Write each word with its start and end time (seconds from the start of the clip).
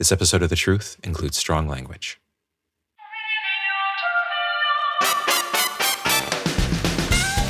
This 0.00 0.10
episode 0.10 0.42
of 0.42 0.50
The 0.50 0.56
Truth 0.56 0.98
includes 1.04 1.36
strong 1.36 1.68
language. 1.68 2.18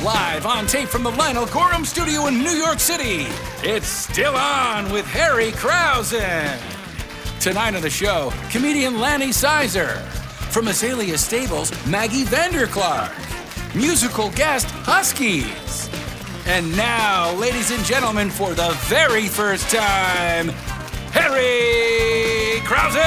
Live 0.03 0.45
on 0.45 0.67
tape 0.67 0.87
from 0.87 1.01
the 1.01 1.09
Lionel 1.09 1.47
Gorham 1.47 1.83
studio 1.83 2.27
in 2.27 2.43
New 2.43 2.51
York 2.51 2.79
City, 2.79 3.25
it's 3.63 3.87
Still 3.87 4.35
On 4.35 4.91
with 4.91 5.07
Harry 5.07 5.53
Krausen. 5.53 6.59
Tonight 7.39 7.73
on 7.73 7.81
the 7.81 7.89
show, 7.89 8.31
comedian 8.51 8.99
Lanny 8.99 9.31
Sizer. 9.31 9.95
From 10.51 10.67
Azalea 10.67 11.17
Stables, 11.17 11.71
Maggie 11.87 12.25
Vanderklark. 12.25 13.11
Musical 13.73 14.29
guest, 14.29 14.67
Huskies. 14.67 15.89
And 16.45 16.77
now, 16.77 17.33
ladies 17.37 17.71
and 17.71 17.83
gentlemen, 17.83 18.29
for 18.29 18.53
the 18.53 18.69
very 18.83 19.27
first 19.27 19.67
time, 19.71 20.51
Harry 21.15 22.59
Krausen! 22.67 23.01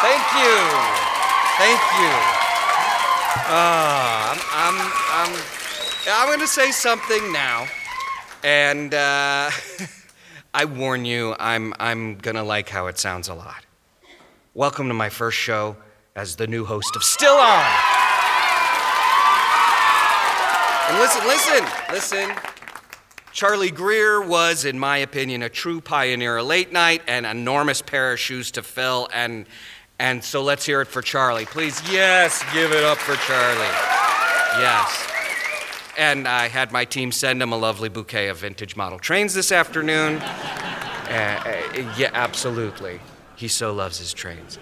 Thank 0.00 0.26
you. 0.38 0.56
Thank 1.58 1.82
you. 1.98 2.12
Uh, 3.50 4.30
I'm, 4.30 4.40
I'm, 4.52 4.92
I'm, 5.10 5.42
I'm 6.08 6.26
going 6.28 6.38
to 6.40 6.46
say 6.46 6.70
something 6.70 7.32
now. 7.32 7.66
And 8.44 8.94
uh, 8.94 9.50
I 10.54 10.64
warn 10.66 11.04
you, 11.04 11.34
I'm, 11.40 11.74
I'm 11.80 12.16
going 12.18 12.36
to 12.36 12.44
like 12.44 12.68
how 12.68 12.86
it 12.86 12.98
sounds 12.98 13.28
a 13.28 13.34
lot. 13.34 13.64
Welcome 14.54 14.86
to 14.86 14.94
my 14.94 15.08
first 15.08 15.36
show 15.36 15.76
as 16.14 16.36
the 16.36 16.46
new 16.46 16.64
host 16.64 16.94
of 16.94 17.02
Still 17.02 17.34
On. 17.34 17.64
And 20.90 20.98
listen, 21.00 21.26
listen, 21.26 21.64
listen. 21.90 22.63
Charlie 23.34 23.72
Greer 23.72 24.22
was, 24.22 24.64
in 24.64 24.78
my 24.78 24.98
opinion, 24.98 25.42
a 25.42 25.48
true 25.48 25.80
pioneer 25.80 26.36
of 26.36 26.46
late 26.46 26.72
night 26.72 27.02
and 27.08 27.26
an 27.26 27.36
enormous 27.36 27.82
pair 27.82 28.12
of 28.12 28.20
shoes 28.20 28.52
to 28.52 28.62
fill. 28.62 29.08
And, 29.12 29.46
and 29.98 30.22
so 30.22 30.44
let's 30.44 30.64
hear 30.64 30.80
it 30.82 30.86
for 30.86 31.02
Charlie. 31.02 31.44
Please, 31.44 31.82
yes, 31.90 32.44
give 32.52 32.70
it 32.70 32.84
up 32.84 32.96
for 32.96 33.16
Charlie. 33.16 33.74
Yes. 34.62 35.08
And 35.98 36.28
I 36.28 36.46
had 36.46 36.70
my 36.70 36.84
team 36.84 37.10
send 37.10 37.42
him 37.42 37.52
a 37.52 37.56
lovely 37.56 37.88
bouquet 37.88 38.28
of 38.28 38.38
vintage 38.38 38.76
model 38.76 39.00
trains 39.00 39.34
this 39.34 39.50
afternoon. 39.50 40.18
Uh, 40.18 41.60
yeah, 41.98 42.10
absolutely. 42.12 43.00
He 43.34 43.48
so 43.48 43.74
loves 43.74 43.98
his 43.98 44.12
trains. 44.12 44.60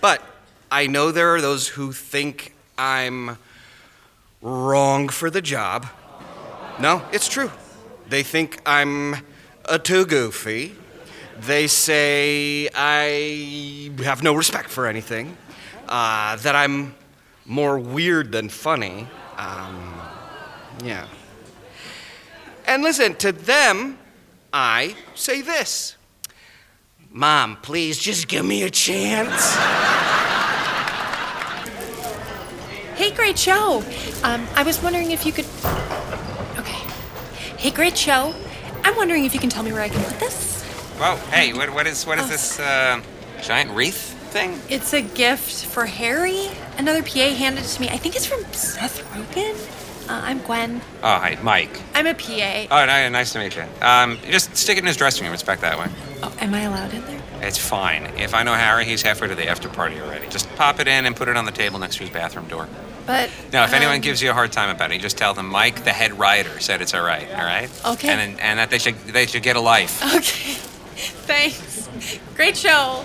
But 0.00 0.22
I 0.70 0.86
know 0.86 1.12
there 1.12 1.34
are 1.34 1.42
those 1.42 1.68
who 1.68 1.92
think 1.92 2.54
I'm 2.78 3.36
wrong 4.40 5.10
for 5.10 5.28
the 5.28 5.42
job. 5.42 5.86
No, 6.80 7.02
it's 7.12 7.28
true. 7.28 7.50
They 8.08 8.22
think 8.22 8.58
I'm 8.64 9.16
a 9.66 9.78
too 9.78 10.06
goofy. 10.06 10.74
They 11.40 11.66
say 11.66 12.70
I 12.74 13.90
have 14.02 14.22
no 14.22 14.34
respect 14.34 14.70
for 14.70 14.86
anything, 14.86 15.36
uh, 15.88 16.36
that 16.36 16.56
I'm 16.56 16.94
more 17.44 17.78
weird 17.78 18.32
than 18.32 18.48
funny. 18.48 19.06
Um, 19.36 20.00
yeah. 20.82 21.06
And 22.66 22.82
listen, 22.82 23.14
to 23.16 23.32
them, 23.32 23.98
I 24.52 24.96
say 25.14 25.42
this 25.42 25.96
Mom, 27.10 27.56
please 27.56 27.98
just 27.98 28.26
give 28.26 28.44
me 28.46 28.62
a 28.62 28.70
chance. 28.70 29.54
Hey, 32.96 33.10
great 33.10 33.38
show. 33.38 33.82
Um, 34.22 34.46
I 34.54 34.62
was 34.64 34.82
wondering 34.82 35.10
if 35.10 35.26
you 35.26 35.32
could. 35.32 35.46
Hey, 37.60 37.70
great 37.70 37.98
show. 37.98 38.34
I'm 38.84 38.96
wondering 38.96 39.26
if 39.26 39.34
you 39.34 39.40
can 39.40 39.50
tell 39.50 39.62
me 39.62 39.70
where 39.70 39.82
I 39.82 39.90
can 39.90 40.02
put 40.02 40.18
this. 40.18 40.62
Whoa, 40.98 41.16
hey, 41.30 41.52
what, 41.52 41.68
what 41.74 41.86
is 41.86 42.06
what 42.06 42.18
is 42.18 42.26
this 42.30 42.58
uh, 42.58 43.02
giant 43.42 43.70
wreath 43.72 44.14
thing? 44.32 44.58
It's 44.70 44.94
a 44.94 45.02
gift 45.02 45.66
for 45.66 45.84
Harry. 45.84 46.48
Another 46.78 47.02
PA 47.02 47.28
handed 47.34 47.64
it 47.64 47.68
to 47.68 47.80
me. 47.82 47.90
I 47.90 47.98
think 47.98 48.16
it's 48.16 48.24
from 48.24 48.42
Seth 48.54 49.02
Rogen. 49.12 49.54
Uh, 50.08 50.22
I'm 50.24 50.38
Gwen. 50.40 50.80
Oh, 51.02 51.18
hi, 51.18 51.38
Mike. 51.42 51.78
I'm 51.94 52.06
a 52.06 52.14
PA. 52.14 52.66
Oh, 52.70 52.86
ni- 52.86 53.10
nice 53.10 53.34
to 53.34 53.38
meet 53.38 53.54
you. 53.54 53.64
Um, 53.82 54.18
just 54.30 54.56
stick 54.56 54.78
it 54.78 54.80
in 54.80 54.86
his 54.86 54.96
dressing 54.96 55.24
room. 55.24 55.34
It's 55.34 55.42
back 55.42 55.60
that 55.60 55.78
way. 55.78 55.88
Oh, 56.22 56.34
am 56.40 56.54
I 56.54 56.62
allowed 56.62 56.94
in 56.94 57.04
there? 57.04 57.19
It's 57.42 57.58
fine. 57.58 58.04
If 58.16 58.34
I 58.34 58.42
know 58.42 58.54
Harry, 58.54 58.84
he's 58.84 59.02
halfway 59.02 59.28
to 59.28 59.34
the 59.34 59.48
after 59.48 59.68
party 59.68 59.98
already. 60.00 60.28
Just 60.28 60.48
pop 60.56 60.78
it 60.80 60.86
in 60.88 61.06
and 61.06 61.16
put 61.16 61.28
it 61.28 61.36
on 61.36 61.44
the 61.46 61.52
table 61.52 61.78
next 61.78 61.96
to 61.96 62.00
his 62.04 62.10
bathroom 62.10 62.46
door. 62.48 62.68
But. 63.06 63.30
Now, 63.52 63.64
if 63.64 63.72
anyone 63.72 63.96
um, 63.96 64.00
gives 64.00 64.20
you 64.20 64.30
a 64.30 64.34
hard 64.34 64.52
time 64.52 64.68
about 64.74 64.90
it, 64.90 64.94
you 64.94 65.00
just 65.00 65.16
tell 65.18 65.32
them 65.34 65.46
Mike, 65.46 65.84
the 65.84 65.90
head 65.92 66.18
writer, 66.18 66.60
said 66.60 66.82
it's 66.82 66.92
all 66.94 67.02
right. 67.02 67.28
All 67.32 67.44
right? 67.44 67.70
Okay. 67.86 68.08
And 68.10 68.38
and 68.40 68.58
that 68.58 68.70
they 68.70 68.78
should 68.78 68.96
they 69.06 69.26
should 69.26 69.42
get 69.42 69.56
a 69.56 69.60
life. 69.60 70.00
Okay. 70.16 70.54
Thanks. 71.26 71.88
Great 72.34 72.56
show. 72.56 73.04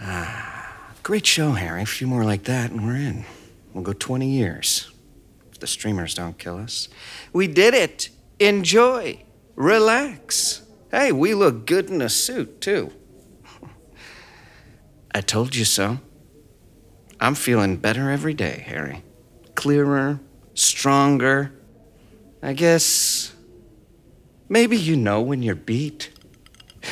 Ah, 0.00 0.76
Great 1.02 1.26
show, 1.26 1.52
Harry. 1.52 1.82
A 1.82 1.86
few 1.86 2.06
more 2.06 2.24
like 2.24 2.44
that, 2.44 2.70
and 2.70 2.86
we're 2.86 2.96
in. 2.96 3.24
We'll 3.74 3.82
go 3.82 3.92
20 3.92 4.28
years. 4.28 4.91
The 5.62 5.68
streamers 5.68 6.14
don't 6.14 6.36
kill 6.40 6.56
us. 6.56 6.88
We 7.32 7.46
did 7.46 7.72
it. 7.72 8.08
Enjoy. 8.40 9.22
Relax. 9.54 10.62
Hey, 10.90 11.12
we 11.12 11.34
look 11.34 11.66
good 11.66 11.88
in 11.88 12.02
a 12.02 12.08
suit, 12.08 12.60
too. 12.60 12.92
I 15.14 15.20
told 15.20 15.54
you 15.54 15.64
so. 15.64 16.00
I'm 17.20 17.36
feeling 17.36 17.76
better 17.76 18.10
every 18.10 18.34
day, 18.34 18.64
Harry. 18.66 19.04
Clearer, 19.54 20.18
stronger. 20.54 21.52
I 22.42 22.54
guess. 22.54 23.32
Maybe 24.48 24.76
you 24.76 24.96
know 24.96 25.20
when 25.20 25.44
you're 25.44 25.54
beat. 25.54 26.10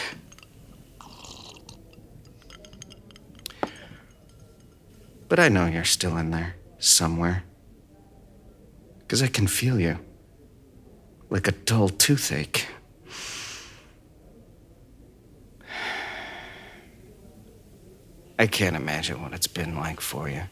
But 5.28 5.41
I 5.41 5.48
know 5.48 5.66
you're 5.66 5.84
still 5.84 6.16
in 6.16 6.31
there, 6.31 6.54
somewhere. 6.78 7.44
Because 9.10 9.25
I 9.25 9.26
can 9.26 9.48
feel 9.48 9.81
you. 9.81 9.98
Like 11.31 11.48
a 11.48 11.50
dull 11.50 11.88
toothache. 11.88 12.69
I 18.38 18.47
can't 18.47 18.76
imagine 18.76 19.20
what 19.20 19.32
it's 19.32 19.49
been 19.49 19.75
like 19.75 20.00
for 20.00 20.28
you. 20.28 20.43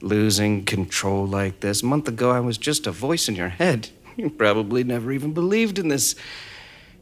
Losing 0.00 0.64
control 0.64 1.26
like 1.26 1.58
this. 1.58 1.82
A 1.82 1.86
month 1.86 2.06
ago, 2.06 2.30
I 2.30 2.38
was 2.38 2.58
just 2.58 2.86
a 2.86 2.92
voice 2.92 3.28
in 3.28 3.34
your 3.34 3.48
head. 3.48 3.88
You 4.16 4.30
probably 4.30 4.84
never 4.84 5.10
even 5.10 5.32
believed 5.32 5.80
in 5.80 5.88
this 5.88 6.14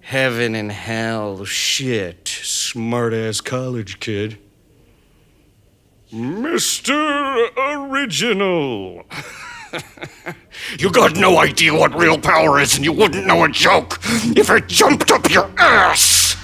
heaven 0.01 0.55
and 0.55 0.73
hell 0.73 1.45
shit, 1.45 2.29
smart 2.29 3.13
ass 3.13 3.43
college 3.43 4.01
kid. 4.01 4.39
Mr. 6.11 7.51
Original. 7.59 9.05
you 10.79 10.91
got 10.91 11.17
no 11.17 11.39
idea 11.39 11.73
what 11.73 11.95
real 11.95 12.19
power 12.19 12.61
is, 12.61 12.77
and 12.77 12.85
you 12.85 12.93
wouldn't 12.93 13.27
know 13.27 13.45
a 13.45 13.49
joke 13.49 13.99
if 14.37 14.51
it 14.51 14.67
jumped 14.67 15.11
up 15.11 15.31
your 15.31 15.51
ass. 15.59 16.37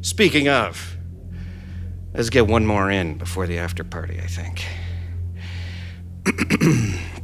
Speaking 0.00 0.48
of, 0.48 0.96
let's 2.14 2.30
get 2.30 2.46
one 2.46 2.64
more 2.64 2.90
in 2.90 3.18
before 3.18 3.46
the 3.46 3.58
after 3.58 3.84
party, 3.84 4.20
I 4.20 4.26
think. 4.26 4.64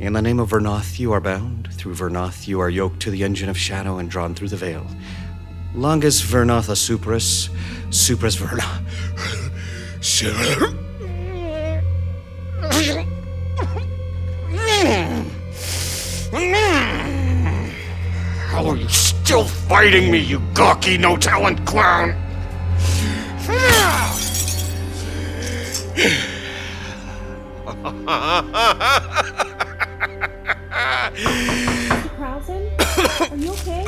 In 0.00 0.14
the 0.14 0.22
name 0.22 0.40
of 0.40 0.48
Vernoth, 0.48 0.98
you 0.98 1.12
are 1.12 1.20
bound. 1.20 1.70
Through 1.74 1.94
Vernoth, 1.94 2.48
you 2.48 2.58
are 2.60 2.70
yoked 2.70 3.00
to 3.00 3.10
the 3.10 3.22
engine 3.22 3.50
of 3.50 3.58
shadow 3.58 3.98
and 3.98 4.10
drawn 4.10 4.34
through 4.34 4.48
the 4.48 4.56
veil. 4.56 4.86
Longus 5.74 6.22
Vernotha 6.22 6.74
Supras, 6.74 7.50
Supras 7.90 8.36
Verna. 10.00 10.74
How 18.48 18.66
are 18.66 18.76
you 18.76 18.88
still 18.88 19.44
fighting 19.44 20.10
me, 20.10 20.18
you 20.18 20.40
gawky, 20.54 20.96
no 20.96 21.18
talent 21.18 21.66
clown? 21.66 22.14
Krausen? 32.16 32.70
Are 33.30 33.36
you 33.36 33.52
okay? 33.52 33.84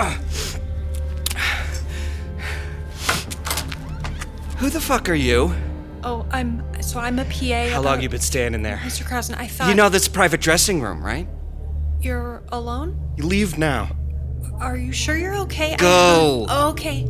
Who 4.59 4.69
the 4.69 4.81
fuck 4.81 5.09
are 5.09 5.14
you? 5.14 5.55
Oh, 6.04 6.26
I'm. 6.31 6.64
So 6.82 6.99
I'm 6.99 7.19
a 7.19 7.25
PA. 7.25 7.69
How 7.70 7.81
long 7.82 8.00
you 8.00 8.08
been 8.08 8.20
standing 8.20 8.62
there? 8.62 8.78
Mr. 8.78 9.04
Krausen, 9.04 9.37
I 9.38 9.46
thought. 9.46 9.69
You 9.69 9.75
know 9.75 9.88
this 9.88 10.08
private 10.08 10.40
dressing 10.40 10.81
room, 10.82 11.04
right? 11.04 11.28
You're 12.00 12.43
alone? 12.49 12.99
You 13.16 13.25
leave 13.26 13.56
now. 13.58 13.90
Are 14.58 14.76
you 14.76 14.93
sure 14.93 15.16
you're 15.16 15.37
okay? 15.37 15.75
I- 15.75 15.76
Go. 15.76 16.46
okay. 16.70 17.08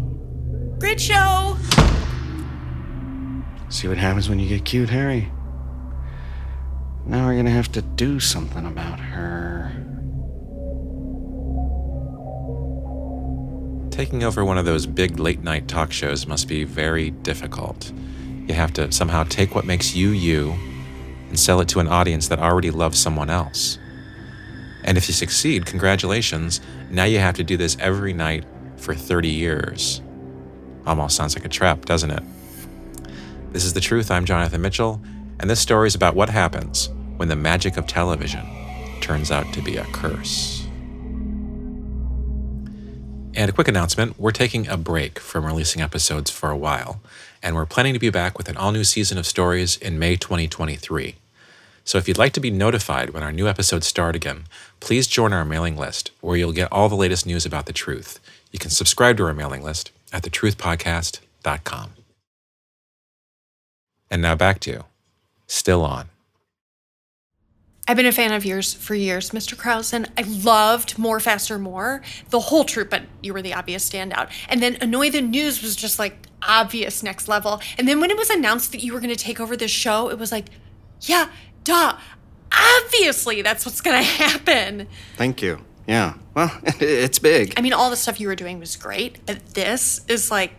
Great 0.79 1.01
show! 1.01 1.57
See 3.69 3.89
what 3.89 3.97
happens 3.99 4.29
when 4.29 4.39
you 4.39 4.49
get 4.49 4.65
cute, 4.65 4.89
Harry. 4.91 5.31
Now 7.07 7.27
we're 7.27 7.37
gonna 7.37 7.51
have 7.51 7.71
to 7.73 7.83
do 7.83 8.21
something 8.21 8.67
about 8.67 8.99
her. 9.01 9.73
Taking 13.91 14.25
over 14.25 14.45
one 14.45 14.59
of 14.59 14.65
those 14.65 14.87
big 14.87 15.19
late 15.19 15.43
night 15.43 15.69
talk 15.69 15.93
shows 15.93 16.27
must 16.27 16.49
be 16.49 16.65
very 16.65 17.11
difficult. 17.11 17.93
You 18.47 18.55
have 18.55 18.73
to 18.75 18.91
somehow 18.91 19.25
take 19.25 19.55
what 19.55 19.65
makes 19.65 19.95
you 19.95 20.11
you 20.11 20.55
and 21.29 21.39
sell 21.39 21.61
it 21.61 21.69
to 21.69 21.81
an 21.81 21.89
audience 21.89 22.29
that 22.29 22.39
already 22.39 22.71
loves 22.71 22.99
someone 22.99 23.31
else. 23.31 23.79
And 24.85 24.99
if 24.99 25.09
you 25.09 25.15
succeed, 25.15 25.65
congratulations, 25.65 26.61
now 26.91 27.05
you 27.05 27.19
have 27.19 27.37
to 27.37 27.45
do 27.45 27.57
this 27.57 27.77
every 27.79 28.13
night 28.13 28.45
for 28.77 28.95
30 28.95 29.29
years. 29.29 30.03
Almost 30.87 31.17
sounds 31.17 31.37
like 31.37 31.45
a 31.45 31.49
trap, 31.49 31.85
doesn't 31.85 32.11
it? 32.11 32.23
This 33.53 33.65
is 33.65 33.75
The 33.75 33.81
Truth. 33.81 34.11
I'm 34.11 34.25
Jonathan 34.25 34.61
Mitchell, 34.61 35.01
and 35.39 35.49
this 35.49 35.61
story 35.61 35.87
is 35.87 35.95
about 35.95 36.17
what 36.17 36.29
happens 36.29 36.91
when 37.17 37.29
the 37.29 37.37
magic 37.37 37.77
of 37.77 37.87
television 37.87 38.45
turns 39.01 39.31
out 39.31 39.53
to 39.53 39.63
be 39.63 39.77
a 39.77 39.85
curse. 39.85 40.67
And 43.35 43.49
a 43.49 43.53
quick 43.53 43.69
announcement 43.69 44.19
we're 44.19 44.33
taking 44.33 44.69
a 44.69 44.77
break 44.77 45.19
from 45.19 45.47
releasing 45.47 45.81
episodes 45.81 46.31
for 46.31 46.51
a 46.51 46.57
while, 46.57 47.01
and 47.43 47.55
we're 47.55 47.67
planning 47.67 47.93
to 47.93 47.99
be 47.99 48.11
back 48.11 48.39
with 48.39 48.49
an 48.49 48.57
all 48.57 48.73
new 48.73 48.85
season 48.85 49.19
of 49.19 49.27
stories 49.27 49.77
in 49.77 49.99
May 49.99 50.17
2023. 50.17 51.17
So 51.85 51.99
if 51.99 52.07
you'd 52.07 52.19
like 52.19 52.33
to 52.35 52.41
be 52.41 52.51
notified 52.51 53.11
when 53.11 53.23
our 53.23 53.33
new 53.33 53.49
episodes 53.49 53.87
start 53.87 54.15
again, 54.15 54.45
please 54.81 55.07
join 55.07 55.33
our 55.33 55.45
mailing 55.45 55.77
list 55.77 56.13
where 56.21 56.37
you'll 56.37 56.53
get 56.53 56.71
all 56.71 56.89
the 56.89 56.95
latest 56.95 57.27
news 57.27 57.45
about 57.45 57.67
the 57.67 57.73
truth. 57.73 58.21
You 58.53 58.59
can 58.59 58.71
subscribe 58.71 59.17
to 59.17 59.25
our 59.25 59.35
mailing 59.35 59.63
list 59.63 59.91
at 60.13 60.23
thetruthpodcast.com. 60.23 61.91
And 64.11 64.23
now 64.23 64.35
back 64.35 64.61
to 64.61 64.85
Still 65.47 65.85
On. 65.85 66.09
I've 67.89 67.97
been 67.97 68.07
a 68.07 68.13
fan 68.13 68.33
of 68.33 68.45
yours 68.45 68.73
for 68.75 68.95
years, 68.95 69.31
Mr. 69.31 69.57
Krausen. 69.57 70.09
I 70.17 70.23
loved 70.23 70.99
More, 70.99 71.19
Faster, 71.19 71.59
More, 71.59 72.03
the 72.31 72.39
whole 72.39 72.65
troop, 72.65 72.91
but 72.91 73.03
you 73.23 73.35
were 73.35 73.43
the 73.43 73.55
obvious 73.55 73.89
standout. 73.89 74.31
And 74.49 74.63
then 74.63 74.79
Annoy 74.81 75.11
the 75.11 75.21
News 75.21 75.63
was 75.63 75.75
just 75.75 75.99
like 75.99 76.17
obvious 76.47 77.03
next 77.03 77.29
level. 77.29 77.61
And 77.79 77.87
then 77.89 78.01
when 78.01 78.11
it 78.11 78.17
was 78.17 78.31
announced 78.31 78.73
that 78.73 78.83
you 78.83 78.93
were 78.93 79.01
going 79.01 79.15
to 79.15 79.17
take 79.25 79.41
over 79.41 79.57
this 79.57 79.71
show, 79.71 80.09
it 80.11 80.19
was 80.19 80.33
like, 80.33 80.47
yeah, 81.03 81.29
duh, 81.65 81.97
obviously 82.53 83.43
that's 83.43 83.65
what's 83.67 83.81
going 83.81 83.97
to 84.03 84.09
happen. 84.09 84.89
Thank 85.17 85.43
you. 85.43 85.59
Yeah. 85.87 86.15
Well, 86.35 86.51
it's 86.81 87.19
big. 87.19 87.55
I 87.57 87.61
mean, 87.61 87.73
all 87.73 87.91
the 87.91 87.97
stuff 87.97 88.21
you 88.21 88.29
were 88.29 88.37
doing 88.37 88.59
was 88.61 88.77
great, 88.77 89.25
but 89.27 89.55
this 89.55 90.03
is 90.09 90.31
like 90.31 90.53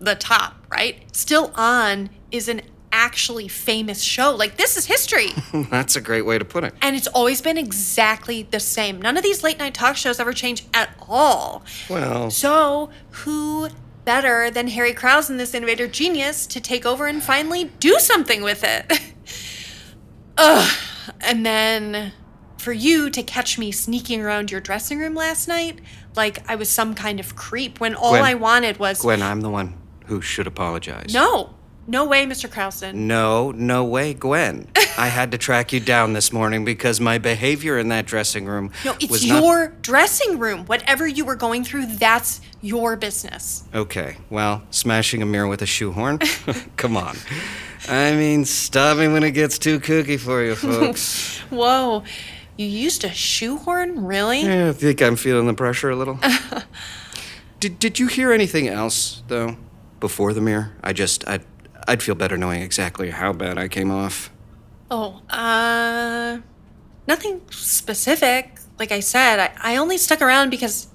the 0.00 0.14
top, 0.14 0.54
right? 0.70 1.02
Still 1.14 1.52
On 1.54 2.10
is 2.30 2.48
an 2.48 2.62
actually 2.92 3.48
famous 3.48 4.02
show. 4.02 4.34
Like, 4.34 4.56
this 4.56 4.76
is 4.76 4.86
history. 4.86 5.28
That's 5.70 5.96
a 5.96 6.00
great 6.00 6.22
way 6.22 6.38
to 6.38 6.44
put 6.44 6.62
it. 6.64 6.74
and 6.80 6.94
it's 6.94 7.08
always 7.08 7.40
been 7.40 7.58
exactly 7.58 8.44
the 8.44 8.60
same. 8.60 9.00
None 9.02 9.16
of 9.16 9.22
these 9.24 9.42
late 9.42 9.58
night 9.58 9.74
talk 9.74 9.96
shows 9.96 10.20
ever 10.20 10.32
change 10.32 10.64
at 10.74 10.90
all. 11.08 11.64
Well, 11.90 12.30
So, 12.30 12.90
who 13.10 13.68
better 14.04 14.50
than 14.50 14.68
Harry 14.68 14.94
Krausen 14.94 15.38
this 15.38 15.54
innovator 15.54 15.86
genius 15.86 16.46
to 16.48 16.60
take 16.60 16.84
over 16.84 17.06
and 17.06 17.22
finally 17.22 17.64
do 17.80 17.98
something 17.98 18.42
with 18.42 18.62
it? 18.64 19.00
Ugh. 20.36 20.76
And 21.20 21.44
then 21.44 22.12
for 22.58 22.72
you 22.72 23.10
to 23.10 23.22
catch 23.22 23.58
me 23.58 23.70
sneaking 23.70 24.22
around 24.22 24.50
your 24.50 24.60
dressing 24.60 24.98
room 24.98 25.14
last 25.14 25.48
night 25.48 25.80
like 26.16 26.48
I 26.48 26.54
was 26.54 26.68
some 26.68 26.94
kind 26.94 27.20
of 27.20 27.36
creep 27.36 27.80
when 27.80 27.94
all 27.94 28.12
Gwen. 28.12 28.24
I 28.24 28.34
wanted 28.34 28.78
was 28.78 29.00
Gwen, 29.00 29.22
I'm 29.22 29.40
the 29.40 29.50
one 29.50 29.78
who 30.06 30.20
should 30.20 30.46
apologize. 30.46 31.12
No. 31.12 31.54
No 31.86 32.06
way, 32.06 32.24
Mr. 32.24 32.48
Krausen. 32.48 32.94
No, 32.94 33.50
no 33.50 33.84
way, 33.84 34.14
Gwen. 34.14 34.68
I 34.96 35.08
had 35.08 35.32
to 35.32 35.38
track 35.38 35.72
you 35.72 35.80
down 35.80 36.12
this 36.14 36.32
morning 36.32 36.64
because 36.64 37.00
my 37.00 37.18
behavior 37.18 37.78
in 37.78 37.88
that 37.88 38.06
dressing 38.06 38.46
room 38.46 38.70
No, 38.84 38.94
it's 39.00 39.10
was 39.10 39.26
not 39.26 39.42
your 39.42 39.68
dressing 39.82 40.38
room. 40.38 40.64
Whatever 40.66 41.06
you 41.06 41.24
were 41.24 41.34
going 41.34 41.64
through, 41.64 41.86
that's 41.86 42.40
your 42.62 42.96
business. 42.96 43.64
Okay, 43.74 44.16
well, 44.30 44.62
smashing 44.70 45.20
a 45.20 45.26
mirror 45.26 45.48
with 45.48 45.62
a 45.62 45.66
shoehorn? 45.66 46.18
Come 46.76 46.96
on. 46.96 47.16
I 47.88 48.12
mean, 48.12 48.44
stop 48.46 48.96
me 48.96 49.08
when 49.08 49.22
it 49.22 49.32
gets 49.32 49.58
too 49.58 49.78
kooky 49.78 50.18
for 50.18 50.42
you, 50.42 50.54
folks. 50.54 51.38
Whoa. 51.50 52.04
You 52.56 52.66
used 52.66 53.04
a 53.04 53.10
shoehorn? 53.10 54.06
Really? 54.06 54.42
yeah, 54.42 54.68
I 54.70 54.72
think 54.72 55.02
I'm 55.02 55.16
feeling 55.16 55.46
the 55.46 55.54
pressure 55.54 55.90
a 55.90 55.96
little. 55.96 56.18
did, 57.60 57.78
did 57.78 57.98
you 57.98 58.06
hear 58.06 58.32
anything 58.32 58.68
else, 58.68 59.22
though, 59.26 59.56
before 60.00 60.32
the 60.32 60.40
mirror? 60.40 60.72
I 60.82 60.92
just, 60.92 61.28
I'd, 61.28 61.44
I'd 61.86 62.02
feel 62.02 62.14
better 62.14 62.36
knowing 62.36 62.62
exactly 62.62 63.10
how 63.10 63.32
bad 63.32 63.58
I 63.58 63.68
came 63.68 63.90
off. 63.90 64.30
Oh, 64.90 65.22
uh, 65.30 66.38
nothing 67.06 67.40
specific. 67.50 68.58
Like 68.78 68.92
I 68.92 69.00
said, 69.00 69.38
I, 69.38 69.74
I 69.74 69.76
only 69.76 69.98
stuck 69.98 70.22
around 70.22 70.50
because, 70.50 70.88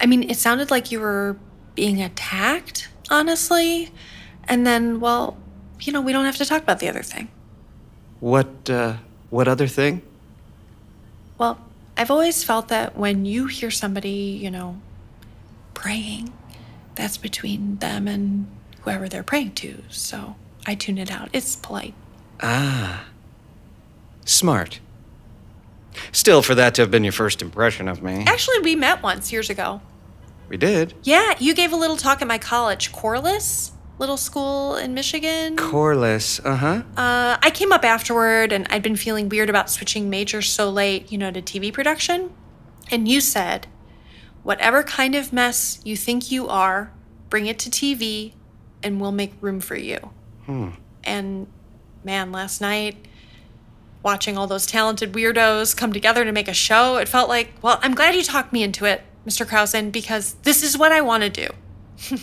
I 0.00 0.06
mean, 0.06 0.28
it 0.30 0.36
sounded 0.36 0.70
like 0.70 0.90
you 0.90 1.00
were 1.00 1.36
being 1.74 2.02
attacked, 2.02 2.88
honestly. 3.10 3.90
And 4.44 4.66
then, 4.66 5.00
well, 5.00 5.36
you 5.80 5.92
know, 5.92 6.00
we 6.00 6.12
don't 6.12 6.24
have 6.24 6.36
to 6.36 6.44
talk 6.44 6.62
about 6.62 6.78
the 6.78 6.88
other 6.88 7.02
thing. 7.02 7.28
What, 8.20 8.70
uh, 8.70 8.96
what 9.30 9.48
other 9.48 9.66
thing? 9.66 10.02
Well, 11.38 11.58
I've 11.96 12.10
always 12.10 12.44
felt 12.44 12.68
that 12.68 12.96
when 12.96 13.24
you 13.24 13.46
hear 13.46 13.70
somebody, 13.70 14.38
you 14.40 14.50
know, 14.50 14.80
praying, 15.74 16.32
that's 16.94 17.16
between 17.16 17.76
them 17.76 18.06
and 18.08 18.46
whoever 18.84 19.08
they're 19.08 19.22
praying 19.22 19.52
to. 19.52 19.82
So 19.88 20.36
I 20.66 20.74
tune 20.74 20.98
it 20.98 21.10
out. 21.10 21.28
It's 21.32 21.56
polite. 21.56 21.94
Ah. 22.40 23.06
Smart. 24.24 24.80
Still, 26.12 26.42
for 26.42 26.54
that 26.54 26.74
to 26.74 26.82
have 26.82 26.90
been 26.90 27.04
your 27.04 27.12
first 27.12 27.42
impression 27.42 27.88
of 27.88 28.02
me. 28.02 28.24
Actually, 28.26 28.60
we 28.60 28.74
met 28.74 29.02
once 29.02 29.32
years 29.32 29.48
ago. 29.50 29.80
We 30.48 30.56
did. 30.56 30.94
Yeah, 31.02 31.34
you 31.38 31.54
gave 31.54 31.72
a 31.72 31.76
little 31.76 31.96
talk 31.96 32.20
at 32.20 32.28
my 32.28 32.38
college, 32.38 32.92
Corliss, 32.92 33.72
little 33.98 34.16
school 34.16 34.76
in 34.76 34.92
Michigan. 34.92 35.56
Corliss, 35.56 36.40
uh 36.44 36.56
huh. 36.56 36.82
uh, 36.96 37.38
I 37.40 37.50
came 37.50 37.72
up 37.72 37.84
afterward 37.84 38.52
and 38.52 38.66
I'd 38.70 38.82
been 38.82 38.96
feeling 38.96 39.28
weird 39.28 39.48
about 39.48 39.70
switching 39.70 40.10
majors 40.10 40.50
so 40.50 40.68
late, 40.68 41.10
you 41.10 41.18
know, 41.18 41.30
to 41.30 41.40
TV 41.40 41.72
production. 41.72 42.32
And 42.90 43.08
you 43.08 43.20
said, 43.20 43.66
whatever 44.42 44.82
kind 44.82 45.14
of 45.14 45.32
mess 45.32 45.80
you 45.84 45.96
think 45.96 46.30
you 46.30 46.48
are, 46.48 46.92
bring 47.30 47.46
it 47.46 47.58
to 47.60 47.70
TV 47.70 48.34
and 48.84 49.00
we'll 49.00 49.12
make 49.12 49.32
room 49.40 49.58
for 49.60 49.76
you. 49.76 49.98
Hmm. 50.46 50.70
And 51.02 51.48
man, 52.04 52.30
last 52.30 52.60
night, 52.60 52.96
watching 54.02 54.36
all 54.38 54.46
those 54.46 54.66
talented 54.66 55.12
weirdos 55.14 55.76
come 55.76 55.92
together 55.92 56.24
to 56.24 56.30
make 56.30 56.46
a 56.46 56.54
show, 56.54 56.98
it 56.98 57.08
felt 57.08 57.28
like, 57.28 57.50
well, 57.62 57.80
I'm 57.82 57.94
glad 57.94 58.14
you 58.14 58.22
talked 58.22 58.52
me 58.52 58.62
into 58.62 58.84
it, 58.84 59.02
Mr. 59.26 59.46
Krausen, 59.46 59.90
because 59.90 60.34
this 60.42 60.62
is 60.62 60.78
what 60.78 60.92
I 60.92 61.00
want 61.00 61.22
to 61.24 61.30
do. 61.30 61.48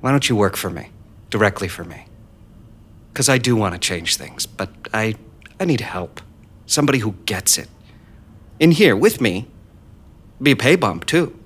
Why 0.00 0.10
don't 0.10 0.28
you 0.28 0.36
work 0.36 0.56
for 0.56 0.68
me? 0.68 0.90
Directly 1.30 1.66
for 1.66 1.82
me. 1.82 2.04
Because 3.12 3.30
I 3.30 3.38
do 3.38 3.56
want 3.56 3.74
to 3.74 3.78
change 3.78 4.16
things, 4.16 4.44
but 4.44 4.70
I, 4.92 5.14
I 5.58 5.64
need 5.64 5.80
help. 5.80 6.20
Somebody 6.66 6.98
who 6.98 7.14
gets 7.24 7.56
it. 7.56 7.68
In 8.60 8.72
here, 8.72 8.94
with 8.94 9.20
me. 9.20 9.48
Be 10.42 10.50
a 10.50 10.56
pay 10.56 10.76
bump, 10.76 11.06
too. 11.06 11.38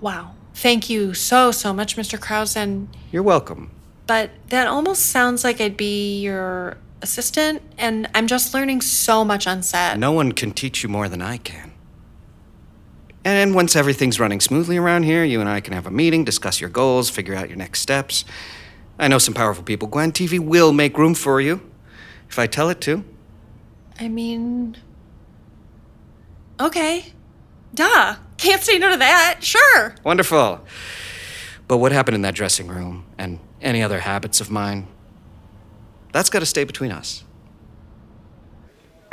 Wow. 0.00 0.34
Thank 0.54 0.90
you 0.90 1.14
so, 1.14 1.52
so 1.52 1.72
much, 1.72 1.96
Mr. 1.96 2.18
Krausen. 2.18 2.88
You're 3.12 3.22
welcome. 3.22 3.70
But 4.06 4.30
that 4.48 4.66
almost 4.66 5.06
sounds 5.06 5.44
like 5.44 5.60
I'd 5.60 5.76
be 5.76 6.20
your 6.20 6.76
assistant, 7.02 7.62
and 7.78 8.08
I'm 8.14 8.26
just 8.26 8.52
learning 8.52 8.80
so 8.80 9.24
much 9.24 9.46
on 9.46 9.62
set. 9.62 9.98
No 9.98 10.12
one 10.12 10.32
can 10.32 10.52
teach 10.52 10.82
you 10.82 10.88
more 10.88 11.08
than 11.08 11.22
I 11.22 11.36
can. 11.38 11.72
And 13.24 13.54
once 13.54 13.76
everything's 13.76 14.18
running 14.18 14.40
smoothly 14.40 14.78
around 14.78 15.02
here, 15.02 15.24
you 15.24 15.40
and 15.40 15.48
I 15.48 15.60
can 15.60 15.74
have 15.74 15.86
a 15.86 15.90
meeting, 15.90 16.24
discuss 16.24 16.60
your 16.60 16.70
goals, 16.70 17.10
figure 17.10 17.34
out 17.34 17.48
your 17.48 17.58
next 17.58 17.80
steps. 17.80 18.24
I 18.98 19.08
know 19.08 19.18
some 19.18 19.34
powerful 19.34 19.64
people. 19.64 19.88
Gwen, 19.88 20.12
TV 20.12 20.38
will 20.38 20.72
make 20.72 20.96
room 20.96 21.14
for 21.14 21.40
you. 21.40 21.60
If 22.28 22.38
I 22.38 22.46
tell 22.46 22.68
it 22.70 22.80
to. 22.82 23.04
I 23.98 24.08
mean. 24.08 24.76
Okay. 26.58 27.12
Duh. 27.74 28.16
Can't 28.36 28.62
say 28.62 28.78
no 28.78 28.90
to 28.90 28.96
that. 28.96 29.38
Sure. 29.40 29.94
Wonderful. 30.04 30.60
But 31.68 31.78
what 31.78 31.92
happened 31.92 32.14
in 32.16 32.22
that 32.22 32.34
dressing 32.34 32.66
room 32.68 33.04
and 33.18 33.38
any 33.60 33.82
other 33.82 34.00
habits 34.00 34.40
of 34.40 34.50
mine, 34.50 34.88
that's 36.12 36.30
got 36.30 36.40
to 36.40 36.46
stay 36.46 36.64
between 36.64 36.90
us. 36.90 37.24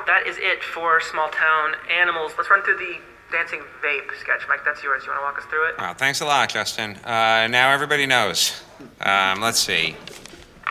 That 0.05 0.25
is 0.25 0.37
it 0.39 0.63
for 0.63 1.01
small 1.01 1.29
town 1.29 1.73
animals. 1.91 2.31
Let's 2.37 2.49
run 2.49 2.63
through 2.63 2.77
the 2.77 2.95
dancing 3.31 3.59
vape 3.83 4.07
sketch. 4.21 4.41
Mike, 4.47 4.61
that's 4.65 4.81
yours. 4.81 5.03
You 5.05 5.11
want 5.11 5.21
to 5.21 5.25
walk 5.25 5.37
us 5.37 5.43
through 5.49 5.67
it? 5.69 5.75
Well, 5.77 5.93
thanks 5.93 6.21
a 6.21 6.25
lot, 6.25 6.49
Justin. 6.49 6.95
Uh, 7.03 7.47
now 7.47 7.71
everybody 7.71 8.05
knows. 8.05 8.61
Um, 9.01 9.41
let's 9.41 9.59
see. 9.59 9.95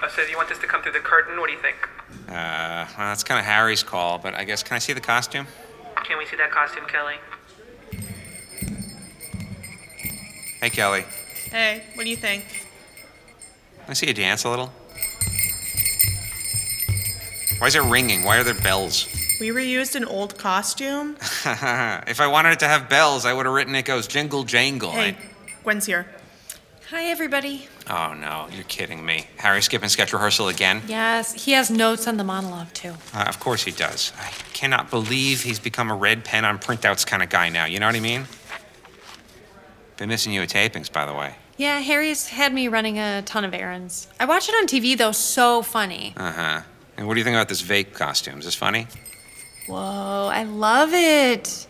Uh, 0.02 0.08
so, 0.08 0.24
do 0.24 0.30
you 0.30 0.36
want 0.36 0.48
this 0.48 0.58
to 0.58 0.66
come 0.66 0.82
through 0.82 0.92
the 0.92 1.00
curtain? 1.00 1.38
What 1.38 1.48
do 1.48 1.52
you 1.52 1.60
think? 1.60 1.76
Uh, 2.28 2.86
well, 2.96 3.08
that's 3.08 3.22
kind 3.22 3.38
of 3.38 3.46
Harry's 3.46 3.82
call, 3.82 4.18
but 4.18 4.34
I 4.34 4.44
guess 4.44 4.62
can 4.62 4.74
I 4.74 4.78
see 4.78 4.92
the 4.92 5.00
costume? 5.00 5.46
Can 6.04 6.18
we 6.18 6.26
see 6.26 6.36
that 6.36 6.50
costume, 6.50 6.86
Kelly? 6.86 7.14
Hey, 10.66 10.70
Kelly. 10.70 11.04
Hey, 11.52 11.82
what 11.94 12.02
do 12.02 12.10
you 12.10 12.16
think? 12.16 12.66
I 13.86 13.92
see 13.92 14.08
you 14.08 14.12
dance 14.12 14.42
a 14.42 14.50
little? 14.50 14.72
Why 17.58 17.68
is 17.68 17.76
it 17.76 17.82
ringing? 17.82 18.24
Why 18.24 18.38
are 18.38 18.42
there 18.42 18.52
bells? 18.52 19.06
We 19.38 19.50
reused 19.50 19.94
an 19.94 20.04
old 20.04 20.36
costume. 20.36 21.14
if 21.20 22.20
I 22.20 22.26
wanted 22.26 22.54
it 22.54 22.58
to 22.58 22.66
have 22.66 22.88
bells, 22.88 23.24
I 23.24 23.32
would 23.32 23.46
have 23.46 23.54
written 23.54 23.76
it 23.76 23.84
goes 23.84 24.08
jingle 24.08 24.42
jangle. 24.42 24.90
Hey, 24.90 25.10
I- 25.10 25.16
Gwen's 25.62 25.86
here. 25.86 26.08
Hi, 26.90 27.04
everybody. 27.04 27.68
Oh 27.88 28.14
no, 28.14 28.48
you're 28.52 28.64
kidding 28.64 29.06
me. 29.06 29.26
Harry 29.36 29.62
skipping 29.62 29.88
sketch 29.88 30.12
rehearsal 30.12 30.48
again? 30.48 30.82
Yes, 30.88 31.44
he 31.44 31.52
has 31.52 31.70
notes 31.70 32.08
on 32.08 32.16
the 32.16 32.24
monologue, 32.24 32.72
too. 32.74 32.94
Uh, 33.14 33.24
of 33.28 33.38
course 33.38 33.62
he 33.62 33.70
does. 33.70 34.12
I 34.18 34.30
cannot 34.52 34.90
believe 34.90 35.42
he's 35.42 35.60
become 35.60 35.92
a 35.92 35.96
red 35.96 36.24
pen 36.24 36.44
on 36.44 36.58
printouts 36.58 37.06
kind 37.06 37.22
of 37.22 37.28
guy 37.28 37.50
now. 37.50 37.66
You 37.66 37.78
know 37.78 37.86
what 37.86 37.94
I 37.94 38.00
mean? 38.00 38.26
Been 39.96 40.08
missing 40.08 40.32
you 40.32 40.42
at 40.42 40.48
tapings, 40.48 40.92
by 40.92 41.06
the 41.06 41.14
way. 41.14 41.36
Yeah, 41.56 41.80
Harry's 41.80 42.28
had 42.28 42.52
me 42.52 42.68
running 42.68 42.98
a 42.98 43.22
ton 43.22 43.44
of 43.44 43.54
errands. 43.54 44.08
I 44.20 44.26
watch 44.26 44.48
it 44.48 44.54
on 44.54 44.66
TV, 44.66 44.96
though, 44.96 45.12
so 45.12 45.62
funny. 45.62 46.12
Uh 46.16 46.32
huh. 46.32 46.60
And 46.96 47.06
what 47.06 47.14
do 47.14 47.20
you 47.20 47.24
think 47.24 47.34
about 47.34 47.48
this 47.48 47.62
vape 47.62 47.92
costume? 47.94 48.38
Is 48.38 48.44
this 48.44 48.54
funny? 48.54 48.86
Whoa, 49.66 50.28
I 50.32 50.44
love 50.44 50.90
it. 50.92 51.66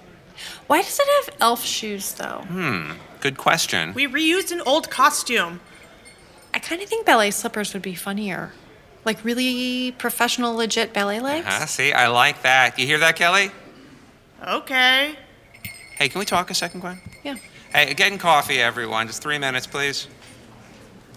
Why 0.66 0.82
does 0.82 0.98
it 0.98 1.26
have 1.26 1.36
elf 1.40 1.64
shoes, 1.64 2.14
though? 2.14 2.44
Hmm, 2.48 2.92
good 3.20 3.38
question. 3.38 3.94
We 3.94 4.06
reused 4.06 4.50
an 4.52 4.60
old 4.66 4.90
costume. 4.90 5.60
I 6.52 6.58
kind 6.58 6.82
of 6.82 6.88
think 6.88 7.06
ballet 7.06 7.30
slippers 7.30 7.72
would 7.72 7.82
be 7.82 7.94
funnier. 7.94 8.52
Like 9.04 9.24
really 9.24 9.92
professional, 9.92 10.54
legit 10.54 10.92
ballet 10.92 11.20
legs? 11.20 11.46
Huh? 11.48 11.66
See, 11.66 11.92
I 11.92 12.08
like 12.08 12.42
that. 12.42 12.78
You 12.78 12.86
hear 12.86 12.98
that, 12.98 13.14
Kelly? 13.14 13.50
Okay. 14.46 15.14
Hey, 15.96 16.08
can 16.08 16.18
we 16.18 16.24
talk 16.24 16.50
a 16.50 16.54
second, 16.54 16.80
Gwen? 16.80 17.00
Yeah. 17.22 17.36
Hey, 17.72 17.94
getting 17.94 18.18
coffee, 18.18 18.60
everyone. 18.60 19.06
Just 19.06 19.22
three 19.22 19.38
minutes, 19.38 19.66
please. 19.66 20.08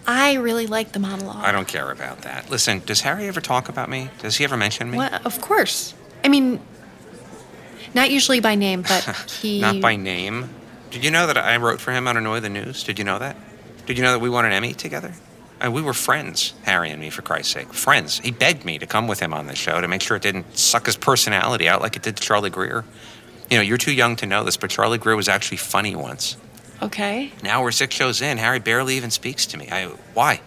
I 0.08 0.34
really 0.34 0.68
like 0.68 0.92
the 0.92 1.00
monologue. 1.00 1.44
I 1.44 1.52
don't 1.52 1.68
care 1.68 1.92
about 1.92 2.22
that. 2.24 2.50
Listen, 2.50 2.82
does 2.86 3.02
Harry 3.02 3.28
ever 3.28 3.42
talk 3.42 3.70
about 3.70 3.90
me? 3.90 4.10
Does 4.20 4.38
he 4.38 4.44
ever 4.44 4.58
mention 4.58 4.90
me? 4.90 4.98
What? 4.98 5.26
Of 5.26 5.40
course. 5.42 5.94
I 6.24 6.30
mean, 6.30 6.60
not 7.94 8.10
usually 8.10 8.40
by 8.40 8.56
name, 8.56 8.82
but 8.82 9.04
he. 9.42 9.62
Not 9.62 9.82
by 9.82 9.96
name. 9.96 10.50
Did 10.92 11.04
you 11.04 11.12
know 11.12 11.28
that 11.28 11.38
I 11.38 11.58
wrote 11.58 11.80
for 11.80 11.92
him 11.92 12.08
on 12.08 12.18
Annoy 12.18 12.40
the 12.40 12.50
News? 12.50 12.84
Did 12.84 12.98
you 12.98 13.06
know 13.06 13.20
that? 13.20 13.38
Did 13.86 13.98
you 13.98 14.04
know 14.04 14.12
that 14.12 14.20
we 14.20 14.30
won 14.30 14.46
an 14.46 14.52
Emmy 14.52 14.74
together? 14.74 15.14
And 15.62 15.74
we 15.74 15.82
were 15.82 15.94
friends, 15.94 16.54
Harry 16.64 16.90
and 16.90 17.02
me, 17.02 17.10
for 17.10 17.22
Christ's 17.22 17.54
sake. 17.54 17.74
Friends. 17.74 18.20
He 18.20 18.32
begged 18.32 18.64
me 18.64 18.80
to 18.80 18.88
come 18.88 19.08
with 19.08 19.20
him 19.20 19.34
on 19.34 19.48
the 19.48 19.56
show 19.56 19.82
to 19.82 19.88
make 19.88 20.02
sure 20.02 20.16
it 20.16 20.24
didn't 20.24 20.58
suck 20.58 20.86
his 20.86 20.96
personality 20.96 21.68
out 21.68 21.82
like 21.82 21.96
it 21.98 22.02
did 22.02 22.16
to 22.16 22.24
Charlie 22.24 22.50
Greer. 22.50 22.86
You 23.50 23.58
know, 23.58 23.64
you're 23.64 23.78
too 23.78 23.92
young 23.94 24.16
to 24.18 24.26
know 24.26 24.44
this, 24.44 24.58
but 24.58 24.70
Charlie 24.70 24.98
Greer 24.98 25.16
was 25.16 25.28
actually 25.28 25.58
funny 25.58 25.96
once. 25.96 26.38
Okay. 26.82 27.32
Now 27.44 27.64
we're 27.64 27.72
six 27.72 27.96
shows 27.96 28.22
in. 28.22 28.38
Harry 28.38 28.60
barely 28.60 28.96
even 28.96 29.12
speaks 29.12 29.46
to 29.48 29.58
me. 29.58 29.68
I, 29.72 29.88
why? 30.14 30.42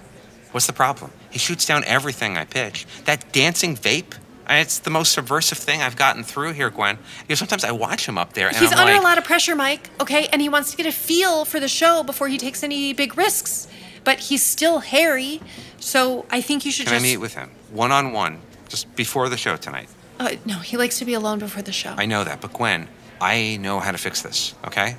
What's 0.52 0.66
the 0.66 0.72
problem? 0.72 1.10
He 1.30 1.38
shoots 1.38 1.66
down 1.66 1.84
everything 1.84 2.36
I 2.36 2.44
pitch. 2.44 2.86
That 3.04 3.32
dancing 3.32 3.76
vape. 3.76 4.14
It's 4.48 4.80
the 4.80 4.90
most 4.90 5.12
subversive 5.12 5.56
thing 5.56 5.80
I've 5.80 5.96
gotten 5.96 6.24
through 6.24 6.52
here, 6.52 6.68
Gwen. 6.68 6.96
You 6.96 7.24
know, 7.30 7.34
sometimes 7.36 7.64
I 7.64 7.72
watch 7.72 8.06
him 8.06 8.18
up 8.18 8.34
there 8.34 8.48
and 8.48 8.56
He's 8.56 8.72
I'm 8.72 8.78
under 8.78 8.92
like, 8.92 9.00
a 9.00 9.04
lot 9.04 9.16
of 9.16 9.24
pressure, 9.24 9.54
Mike, 9.56 9.88
okay? 10.00 10.28
And 10.32 10.42
he 10.42 10.48
wants 10.48 10.70
to 10.72 10.76
get 10.76 10.84
a 10.84 10.92
feel 10.92 11.44
for 11.44 11.58
the 11.60 11.68
show 11.68 12.02
before 12.02 12.28
he 12.28 12.38
takes 12.38 12.62
any 12.62 12.92
big 12.92 13.16
risks. 13.16 13.68
But 14.04 14.18
he's 14.18 14.42
still 14.42 14.80
Harry, 14.80 15.40
so 15.78 16.26
I 16.28 16.40
think 16.40 16.64
you 16.64 16.72
should 16.72 16.86
can 16.86 16.94
I 16.94 16.98
just. 16.98 17.04
meet 17.04 17.18
with 17.18 17.34
him 17.34 17.50
one 17.70 17.92
on 17.92 18.12
one 18.12 18.40
just 18.68 18.94
before 18.96 19.28
the 19.28 19.36
show 19.36 19.56
tonight? 19.56 19.88
Uh, 20.22 20.36
no, 20.44 20.58
he 20.58 20.76
likes 20.76 20.98
to 21.00 21.04
be 21.04 21.14
alone 21.14 21.40
before 21.40 21.62
the 21.62 21.72
show. 21.72 21.94
I 21.96 22.06
know 22.06 22.22
that, 22.22 22.40
but 22.40 22.52
Gwen, 22.52 22.86
I 23.20 23.56
know 23.56 23.80
how 23.80 23.90
to 23.90 23.98
fix 23.98 24.22
this, 24.22 24.54
okay? 24.64 24.96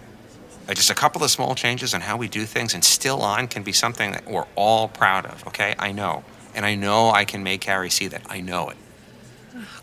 Uh, 0.67 0.73
Just 0.73 0.89
a 0.89 0.93
couple 0.93 1.23
of 1.23 1.31
small 1.31 1.55
changes 1.55 1.93
on 1.93 2.01
how 2.01 2.17
we 2.17 2.27
do 2.27 2.45
things 2.45 2.73
and 2.73 2.83
still 2.83 3.21
on 3.21 3.47
can 3.47 3.63
be 3.63 3.71
something 3.71 4.11
that 4.11 4.27
we're 4.27 4.45
all 4.55 4.89
proud 4.89 5.25
of, 5.25 5.47
okay? 5.47 5.75
I 5.79 5.93
know. 5.93 6.25
And 6.53 6.65
I 6.65 6.75
know 6.75 7.09
I 7.09 7.23
can 7.23 7.41
make 7.41 7.63
Harry 7.63 7.89
see 7.89 8.07
that. 8.07 8.23
I 8.29 8.41
know 8.41 8.69
it. 8.69 8.77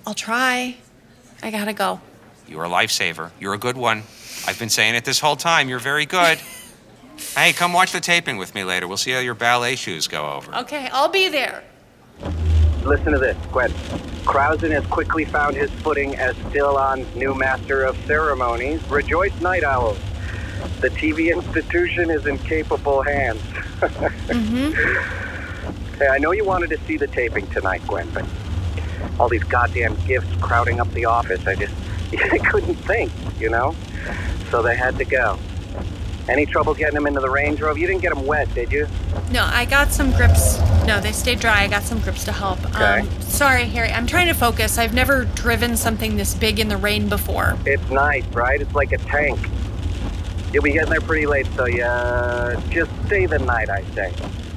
I'll 0.06 0.14
try. 0.14 0.76
I 1.42 1.50
gotta 1.50 1.72
go. 1.72 2.02
You're 2.46 2.64
a 2.64 2.68
lifesaver. 2.68 3.30
You're 3.40 3.54
a 3.54 3.58
good 3.58 3.78
one. 3.78 4.02
I've 4.46 4.58
been 4.58 4.68
saying 4.68 4.94
it 4.94 5.06
this 5.06 5.20
whole 5.20 5.36
time. 5.36 5.70
You're 5.70 5.78
very 5.78 6.04
good. 6.04 6.38
hey, 7.34 7.54
come 7.54 7.72
watch 7.72 7.92
the 7.92 8.00
taping 8.00 8.36
with 8.36 8.54
me 8.54 8.62
later. 8.62 8.86
We'll 8.86 8.98
see 8.98 9.12
how 9.12 9.20
your 9.20 9.34
ballet 9.34 9.76
shoes 9.76 10.06
go 10.06 10.32
over. 10.32 10.54
Okay, 10.54 10.90
I'll 10.92 11.08
be 11.08 11.28
there. 11.28 11.62
Listen 12.82 13.12
to 13.12 13.18
this, 13.18 13.36
Gwen. 13.52 13.72
Krausen 14.24 14.72
has 14.72 14.84
quickly 14.86 15.24
found 15.26 15.56
his 15.56 15.70
footing 15.82 16.14
as 16.16 16.34
still 16.48 16.76
on 16.78 17.06
new 17.14 17.34
master 17.34 17.82
of 17.82 17.96
ceremonies. 18.06 18.80
Rejoice, 18.88 19.32
night 19.40 19.64
owls. 19.64 19.98
The 20.80 20.90
TV 20.90 21.32
institution 21.34 22.10
is 22.10 22.24
in 22.26 22.38
capable 22.38 23.02
hands. 23.02 23.42
Mm-hmm. 24.30 24.70
Hey, 25.98 26.08
I 26.08 26.18
know 26.18 26.32
you 26.32 26.44
wanted 26.44 26.70
to 26.70 26.78
see 26.86 26.96
the 26.96 27.08
taping 27.08 27.46
tonight, 27.48 27.82
Gwen, 27.86 28.08
but 28.10 28.24
all 29.18 29.28
these 29.28 29.42
goddamn 29.44 29.96
gifts 30.06 30.34
crowding 30.40 30.80
up 30.80 30.92
the 30.94 31.04
office, 31.04 31.40
I 31.46 31.54
just 31.56 31.74
I 32.32 32.38
couldn't 32.38 32.76
think, 32.86 33.12
you 33.38 33.50
know? 33.50 33.74
So 34.50 34.62
they 34.62 34.76
had 34.76 34.96
to 34.98 35.04
go. 35.04 35.38
Any 36.30 36.46
trouble 36.46 36.74
getting 36.74 36.94
them 36.94 37.08
into 37.08 37.18
the 37.18 37.28
Range 37.28 37.60
Rover? 37.60 37.76
You 37.76 37.88
didn't 37.88 38.02
get 38.02 38.14
them 38.14 38.24
wet, 38.24 38.54
did 38.54 38.70
you? 38.70 38.86
No, 39.32 39.44
I 39.44 39.64
got 39.64 39.90
some 39.90 40.12
grips. 40.12 40.60
No, 40.86 41.00
they 41.00 41.10
stayed 41.10 41.40
dry. 41.40 41.64
I 41.64 41.66
got 41.68 41.82
some 41.82 41.98
grips 41.98 42.24
to 42.26 42.32
help. 42.32 42.64
Okay. 42.66 43.00
Um, 43.00 43.20
sorry, 43.20 43.64
Harry. 43.64 43.90
I'm 43.90 44.06
trying 44.06 44.28
to 44.28 44.34
focus. 44.34 44.78
I've 44.78 44.94
never 44.94 45.24
driven 45.24 45.76
something 45.76 46.16
this 46.16 46.36
big 46.36 46.60
in 46.60 46.68
the 46.68 46.76
rain 46.76 47.08
before. 47.08 47.58
It's 47.66 47.90
nice, 47.90 48.24
right? 48.28 48.60
It's 48.60 48.74
like 48.74 48.92
a 48.92 48.98
tank. 48.98 49.40
You'll 50.52 50.62
be 50.62 50.72
getting 50.72 50.90
there 50.90 51.00
pretty 51.00 51.26
late, 51.26 51.46
so 51.56 51.66
yeah, 51.66 52.60
just 52.70 52.90
stay 53.06 53.26
the 53.26 53.40
night, 53.40 53.68
I 53.68 53.82
say. 53.94 54.12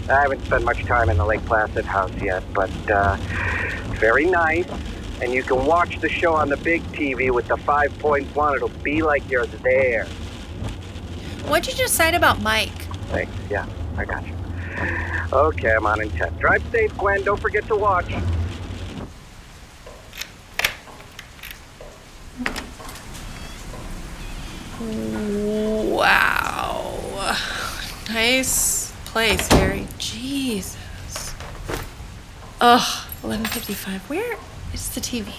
I 0.10 0.22
haven't 0.22 0.46
spent 0.46 0.63
much 0.63 0.84
time 0.86 1.10
in 1.10 1.18
the 1.18 1.25
Lake 1.25 1.44
Placid 1.46 1.86
house 1.86 2.13
yet, 2.22 2.44
but 2.53 2.72
uh, 2.92 3.18
it's 3.20 4.00
very 4.00 4.25
nice. 4.25 4.68
And 5.22 5.34
you 5.34 5.42
can 5.42 5.65
watch 5.65 6.00
the 6.01 6.10
show 6.10 6.34
on 6.34 6.50
the 6.50 6.58
big 6.58 6.84
TV 6.92 7.32
with 7.32 7.48
the 7.48 7.56
5.1. 7.56 8.56
It'll 8.56 8.70
be 8.84 9.01
like 9.01 9.27
you're 9.30 9.46
there. 9.46 10.08
What'd 11.48 11.68
you 11.68 11.78
decide 11.84 12.16
about 12.16 12.42
Mike? 12.42 12.72
Thanks. 13.10 13.32
Yeah, 13.50 13.66
I 13.98 14.06
got 14.06 14.26
you. 14.26 14.34
Okay, 15.32 15.74
I'm 15.74 15.86
on 15.86 16.02
in 16.02 16.10
10. 16.12 16.38
Drive 16.38 16.64
safe, 16.72 16.98
Gwen. 16.98 17.24
Don't 17.24 17.40
forget 17.40 17.68
to 17.68 17.76
watch. 17.76 18.12
Wow. 26.00 26.94
Nice 28.10 28.92
place, 29.06 29.48
Harry. 29.50 29.88
Jesus. 29.98 31.34
Ugh, 32.62 32.82
1155. 33.22 34.10
Where 34.10 34.38
is 34.74 34.90
the 34.90 35.02
TV? 35.02 35.34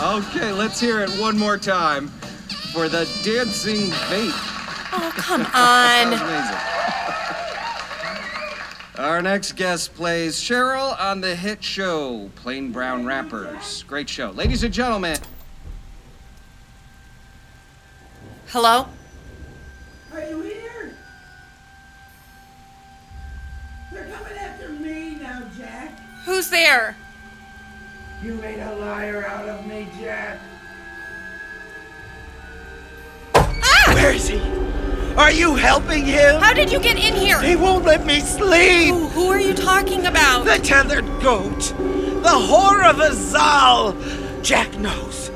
Okay, 0.00 0.52
let's 0.52 0.80
hear 0.80 1.00
it 1.00 1.10
one 1.10 1.38
more 1.38 1.58
time 1.58 2.10
for 2.74 2.88
the 2.88 3.04
dancing 3.22 3.90
vape. 4.10 4.32
Oh, 4.92 5.12
come 5.16 5.42
That 5.44 6.06
on. 6.06 6.10
was 6.10 6.20
amazing. 6.20 6.58
Our 9.06 9.22
next 9.22 9.52
guest 9.52 9.94
plays 9.94 10.34
Cheryl 10.40 10.98
on 11.00 11.20
the 11.20 11.36
hit 11.36 11.62
show 11.62 12.30
Plain 12.34 12.72
Brown 12.72 13.06
Rappers. 13.06 13.84
Great 13.84 14.08
show. 14.08 14.30
Ladies 14.30 14.64
and 14.64 14.74
gentlemen, 14.74 15.16
Hello? 18.48 18.88
Are 20.12 20.20
you 20.20 20.40
here? 20.42 20.96
They're 23.92 24.06
coming 24.06 24.38
after 24.38 24.68
me 24.70 25.16
now, 25.20 25.42
Jack. 25.58 25.96
Who's 26.24 26.50
there? 26.50 26.96
You 28.22 28.34
made 28.34 28.60
a 28.60 28.74
liar 28.76 29.24
out 29.26 29.48
of 29.48 29.66
me, 29.66 29.88
Jack. 30.00 30.38
Where 34.04 34.12
is 34.12 34.28
he? 34.28 34.38
Are 35.16 35.30
you 35.30 35.54
helping 35.54 36.04
him? 36.04 36.38
How 36.38 36.52
did 36.52 36.70
you 36.70 36.78
get 36.78 36.98
in 36.98 37.14
here? 37.14 37.40
He 37.40 37.56
won't 37.56 37.86
let 37.86 38.04
me 38.04 38.20
sleep. 38.20 38.92
Who, 38.92 39.08
who 39.08 39.28
are 39.28 39.40
you 39.40 39.54
talking 39.54 40.04
about? 40.04 40.44
The 40.44 40.58
tethered 40.58 41.06
goat. 41.22 41.58
The 41.58 42.28
whore 42.28 42.84
of 42.84 42.96
Azal. 42.96 43.94
Jack 44.42 44.76
knows. 44.76 45.30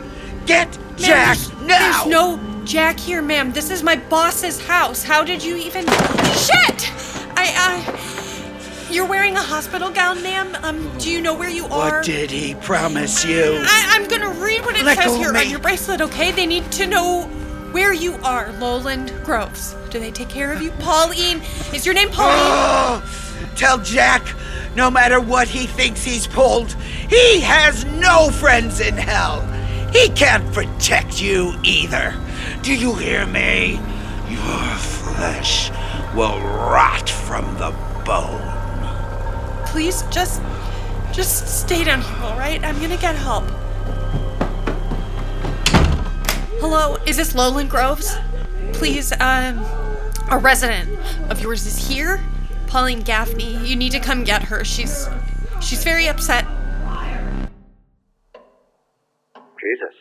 Get 0.45 0.77
Ma'am, 0.77 0.97
Jack 0.99 1.39
there's, 1.39 1.63
now. 1.63 2.05
There's 2.05 2.07
no 2.09 2.65
Jack 2.67 3.01
here, 3.01 3.23
ma'am. 3.23 3.53
This 3.55 3.71
is 3.71 3.83
my 3.83 3.97
boss's 3.97 4.61
house. 4.67 5.03
How 5.03 5.25
did 5.25 5.43
you 5.43 5.57
even? 5.57 5.87
Shit! 5.87 6.93
I, 7.39 7.49
I. 7.57 8.91
You're 8.91 9.07
wearing 9.07 9.35
a 9.39 9.43
hospital 9.43 9.89
gown, 9.89 10.23
ma'am. 10.23 10.55
Um, 10.63 10.99
do 10.99 11.11
you 11.11 11.23
know 11.23 11.35
where 11.35 11.49
you 11.49 11.65
are? 11.69 11.97
What 11.97 12.05
did 12.05 12.31
he 12.31 12.55
promise 12.55 13.25
you? 13.25 13.63
I, 13.63 13.87
I'm 13.93 14.07
gonna 14.09 14.29
read 14.29 14.61
what 14.67 14.77
it 14.77 14.85
Let 14.85 14.99
says 14.99 15.17
here 15.17 15.33
me. 15.33 15.41
on 15.41 15.49
your 15.49 15.59
bracelet, 15.59 16.03
okay? 16.03 16.33
They 16.33 16.45
need 16.45 16.71
to 16.73 16.87
know 16.87 17.31
where 17.73 17.93
you 17.93 18.15
are, 18.25 18.53
Lowland 18.55 19.13
Groves. 19.25 19.75
Do 19.91 19.99
they 19.99 20.11
take 20.11 20.29
care 20.29 20.53
of 20.53 20.63
you? 20.63 20.71
Pauline. 20.73 21.41
Is 21.73 21.85
your 21.85 21.95
name 21.95 22.11
Pauline? 22.11 22.35
Oh, 22.37 23.47
tell 23.57 23.79
Jack, 23.79 24.27
no 24.75 24.91
matter 24.91 25.21
what 25.21 25.49
he 25.49 25.67
thinks 25.67 26.05
he's 26.05 26.27
pulled, 26.27 26.73
he 27.09 27.41
has 27.41 27.85
no 27.85 28.31
friends 28.31 28.81
in 28.81 28.97
hell. 28.97 29.43
He 29.93 30.09
can't 30.11 30.53
protect 30.53 31.21
you 31.21 31.55
either. 31.63 32.15
Do 32.63 32.75
you 32.75 32.95
hear 32.95 33.27
me? 33.27 33.81
Your 34.29 34.75
flesh 34.77 35.71
will 36.15 36.39
rot 36.41 37.09
from 37.09 37.45
the 37.59 37.71
bone. 38.05 38.45
Please 39.67 40.03
just 40.11 40.43
just 41.13 41.61
stay 41.61 41.85
down 41.85 42.03
here, 42.03 42.17
all 42.23 42.39
right? 42.39 42.63
I'm 42.65 42.81
gonna 42.81 42.97
get 42.97 43.17
help. 43.17 43.45
Hello, 46.61 46.97
is 47.07 47.17
this 47.17 47.37
Lowland 47.37 47.71
Groves? 47.71 48.17
Please, 48.73 49.13
um, 49.21 49.65
a 50.29 50.39
resident 50.39 50.91
of 51.31 51.41
yours 51.41 51.65
is 51.65 51.89
here. 51.89 52.21
Pauline 52.67 53.01
Gaffney. 53.01 53.57
You 53.65 53.77
need 53.77 53.93
to 53.93 54.01
come 54.01 54.25
get 54.25 54.43
her. 54.43 54.65
She's 54.65 55.09
she's 55.61 55.85
very 55.85 56.09
upset. 56.09 56.45
Jesus. 59.61 59.95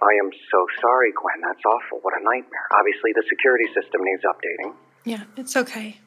I 0.00 0.14
am 0.24 0.30
so 0.50 0.66
sorry, 0.80 1.12
Gwen. 1.12 1.42
That's 1.46 1.62
awful. 1.66 1.98
What 2.00 2.14
a 2.18 2.24
nightmare. 2.24 2.66
Obviously, 2.78 3.12
the 3.14 3.24
security 3.28 3.66
system 3.74 4.00
needs 4.02 4.22
updating. 4.24 4.74
Yeah, 5.04 5.24
it's 5.36 5.56
okay. 5.56 5.98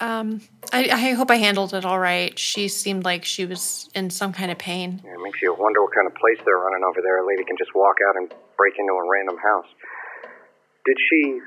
Um, 0.00 0.40
I, 0.72 0.88
I 0.90 1.10
hope 1.12 1.30
I 1.30 1.36
handled 1.36 1.74
it 1.74 1.84
all 1.84 2.00
right. 2.00 2.36
She 2.36 2.66
seemed 2.66 3.04
like 3.04 3.24
she 3.24 3.46
was 3.46 3.88
in 3.94 4.10
some 4.10 4.32
kind 4.32 4.50
of 4.50 4.58
pain. 4.58 5.00
It 5.04 5.22
makes 5.22 5.40
you 5.40 5.54
wonder 5.56 5.80
what 5.80 5.94
kind 5.94 6.08
of 6.08 6.14
place 6.16 6.38
they're 6.44 6.58
running 6.58 6.82
over 6.82 7.00
there. 7.00 7.22
A 7.22 7.26
lady 7.26 7.44
can 7.44 7.56
just 7.56 7.70
walk 7.74 7.98
out 8.08 8.16
and 8.16 8.34
break 8.56 8.74
into 8.78 8.92
a 8.92 9.08
random 9.08 9.36
house. 9.38 9.66
Did 10.84 10.96
she 11.10 11.40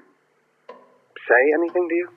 say 1.28 1.52
anything 1.54 1.90
to 1.90 1.96
you? 1.96 2.10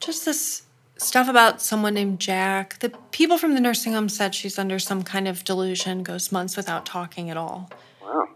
Just 0.00 0.24
this 0.24 0.62
stuff 0.98 1.28
about 1.28 1.60
someone 1.60 1.94
named 1.94 2.20
Jack. 2.20 2.78
The 2.80 2.90
people 3.10 3.38
from 3.38 3.54
the 3.54 3.60
nursing 3.60 3.92
home 3.92 4.08
said 4.08 4.34
she's 4.34 4.58
under 4.58 4.78
some 4.78 5.02
kind 5.02 5.28
of 5.28 5.44
delusion, 5.44 6.02
goes 6.02 6.32
months 6.32 6.56
without 6.56 6.86
talking 6.86 7.30
at 7.30 7.36
all. 7.36 7.70
Wow. 8.02 8.28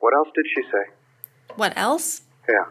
What 0.00 0.14
else 0.14 0.28
did 0.34 0.44
she 0.54 0.62
say? 0.70 0.92
What 1.56 1.72
else? 1.76 2.22
Yeah. 2.48 2.64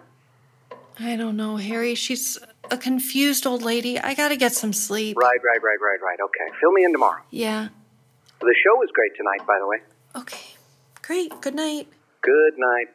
I 0.99 1.15
don't 1.15 1.37
know, 1.37 1.57
Harry. 1.57 1.95
She's 1.95 2.37
a 2.71 2.77
confused 2.77 3.47
old 3.47 3.61
lady. 3.61 3.97
I 3.99 4.13
gotta 4.13 4.35
get 4.35 4.53
some 4.53 4.73
sleep. 4.73 5.17
Right, 5.17 5.39
right, 5.43 5.63
right, 5.63 5.77
right, 5.81 6.01
right. 6.01 6.19
Okay. 6.21 6.57
Fill 6.59 6.71
me 6.71 6.83
in 6.83 6.91
tomorrow. 6.91 7.21
Yeah. 7.29 7.69
The 8.41 8.55
show 8.63 8.75
was 8.75 8.89
great 8.93 9.15
tonight, 9.15 9.45
by 9.47 9.57
the 9.59 9.67
way. 9.67 9.77
Okay. 10.15 10.55
Great. 11.09 11.41
Good 11.41 11.55
night. 11.55 11.87
Good 12.21 12.53
night. 12.59 12.85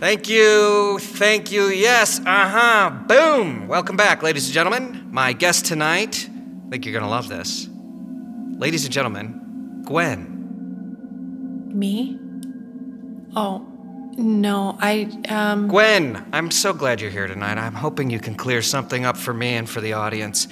Thank 0.00 0.28
you, 0.28 0.98
thank 0.98 1.52
you, 1.52 1.66
yes, 1.66 2.18
uh 2.18 2.24
huh, 2.26 2.90
boom! 3.06 3.68
Welcome 3.68 3.96
back, 3.96 4.24
ladies 4.24 4.46
and 4.46 4.54
gentlemen. 4.54 5.06
My 5.12 5.32
guest 5.32 5.66
tonight, 5.66 6.28
I 6.66 6.70
think 6.70 6.84
you're 6.84 6.94
gonna 6.94 7.08
love 7.08 7.28
this. 7.28 7.68
Ladies 8.58 8.84
and 8.84 8.92
gentlemen, 8.92 9.82
Gwen. 9.86 10.32
Me? 11.72 12.25
Oh, 13.36 13.58
no. 14.16 14.78
I, 14.80 15.10
um. 15.28 15.68
Gwen, 15.68 16.26
I'm 16.32 16.50
so 16.50 16.72
glad 16.72 17.02
you're 17.02 17.10
here 17.10 17.26
tonight. 17.26 17.58
I'm 17.58 17.74
hoping 17.74 18.08
you 18.08 18.18
can 18.18 18.34
clear 18.34 18.62
something 18.62 19.04
up 19.04 19.18
for 19.18 19.34
me 19.34 19.54
and 19.54 19.68
for 19.68 19.82
the 19.82 19.92
audience. 19.92 20.48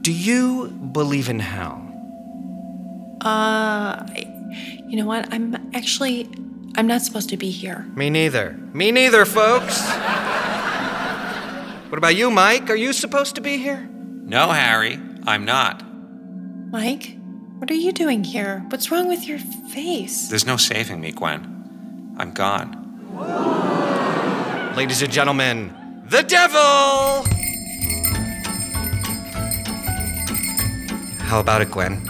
Do 0.00 0.12
you 0.12 0.68
believe 0.68 1.28
in 1.28 1.38
hell? 1.38 1.80
Uh. 3.24 4.02
I, 4.04 4.32
you 4.86 4.96
know 4.96 5.06
what? 5.06 5.32
I'm 5.32 5.54
actually. 5.74 6.28
I'm 6.76 6.86
not 6.86 7.02
supposed 7.02 7.28
to 7.30 7.36
be 7.36 7.50
here. 7.50 7.86
Me 7.94 8.10
neither. 8.10 8.52
Me 8.72 8.92
neither, 8.92 9.24
folks. 9.24 9.80
what 11.88 11.96
about 11.96 12.16
you, 12.16 12.30
Mike? 12.30 12.68
Are 12.68 12.76
you 12.76 12.92
supposed 12.92 13.36
to 13.36 13.40
be 13.40 13.56
here? 13.56 13.88
No, 13.90 14.50
Harry, 14.50 15.00
I'm 15.26 15.44
not. 15.44 15.82
Mike? 16.70 17.16
What 17.58 17.70
are 17.70 17.74
you 17.74 17.92
doing 17.92 18.24
here? 18.24 18.62
What's 18.68 18.90
wrong 18.90 19.08
with 19.08 19.26
your 19.26 19.38
face? 19.38 20.28
There's 20.28 20.44
no 20.44 20.58
saving 20.58 21.00
me, 21.00 21.12
Gwen. 21.12 21.55
I'm 22.16 22.30
gone. 22.32 22.82
Ladies 24.76 25.02
and 25.02 25.12
gentlemen, 25.12 25.74
the 26.08 26.22
devil! 26.22 27.24
How 31.24 31.40
about 31.40 31.60
it, 31.60 31.70
Gwen? 31.70 32.00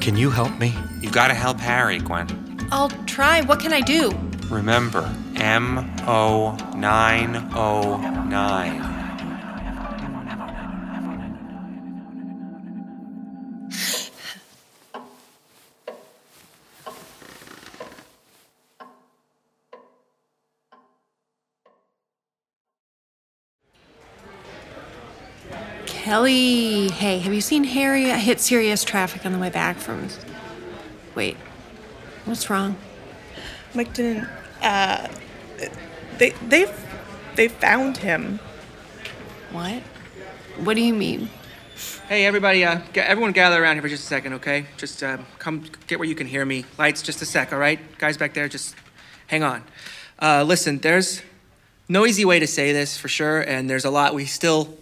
Can 0.00 0.16
you 0.16 0.30
help 0.30 0.58
me? 0.58 0.74
You 1.00 1.10
gotta 1.10 1.34
help 1.34 1.60
Harry, 1.60 1.98
Gwen. 1.98 2.28
I'll 2.72 2.88
try. 3.06 3.42
What 3.42 3.60
can 3.60 3.72
I 3.72 3.80
do? 3.80 4.10
Remember, 4.48 5.08
M 5.36 5.78
O 6.06 6.56
909. 6.76 8.99
Kelly, 26.00 26.88
hey, 26.88 27.18
have 27.18 27.34
you 27.34 27.42
seen 27.42 27.62
Harry? 27.62 28.10
I 28.10 28.16
hit 28.16 28.40
serious 28.40 28.84
traffic 28.84 29.26
on 29.26 29.32
the 29.32 29.38
way 29.38 29.50
back 29.50 29.76
from. 29.76 30.08
Wait, 31.14 31.36
what's 32.24 32.48
wrong? 32.48 32.74
Mike 33.74 33.92
didn't. 33.92 34.26
Uh, 34.62 35.08
they 36.16 36.30
they 36.48 36.72
they 37.36 37.48
found 37.48 37.98
him. 37.98 38.40
What? 39.52 39.82
What 40.64 40.74
do 40.74 40.80
you 40.80 40.94
mean? 40.94 41.28
Hey, 42.08 42.24
everybody, 42.24 42.64
uh, 42.64 42.80
g- 42.94 43.00
everyone 43.00 43.32
gather 43.32 43.62
around 43.62 43.74
here 43.74 43.82
for 43.82 43.88
just 43.90 44.04
a 44.04 44.06
second, 44.06 44.32
okay? 44.32 44.64
Just 44.78 45.02
uh, 45.02 45.18
come 45.38 45.66
get 45.86 45.98
where 45.98 46.08
you 46.08 46.14
can 46.14 46.26
hear 46.26 46.46
me. 46.46 46.64
Lights, 46.78 47.02
just 47.02 47.20
a 47.20 47.26
sec, 47.26 47.52
all 47.52 47.58
right? 47.58 47.78
Guys 47.98 48.16
back 48.16 48.32
there, 48.32 48.48
just 48.48 48.74
hang 49.26 49.42
on. 49.42 49.62
Uh, 50.18 50.44
listen, 50.44 50.78
there's 50.78 51.20
no 51.90 52.06
easy 52.06 52.24
way 52.24 52.38
to 52.38 52.46
say 52.46 52.72
this 52.72 52.96
for 52.96 53.08
sure, 53.08 53.42
and 53.42 53.68
there's 53.68 53.84
a 53.84 53.90
lot 53.90 54.14
we 54.14 54.24
still 54.24 54.78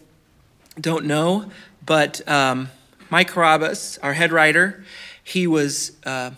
don't 0.80 1.04
know, 1.04 1.50
but 1.84 2.26
um, 2.28 2.68
Mike 3.10 3.30
Carabas, 3.30 3.98
our 4.02 4.12
head 4.12 4.32
writer, 4.32 4.84
he 5.22 5.46
was 5.46 5.96
uh, 6.04 6.30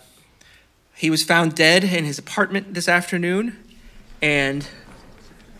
he 0.95 1.09
was 1.09 1.23
found 1.23 1.55
dead 1.55 1.83
in 1.83 2.05
his 2.05 2.19
apartment 2.19 2.73
this 2.73 2.87
afternoon, 2.87 3.57
and 4.21 4.67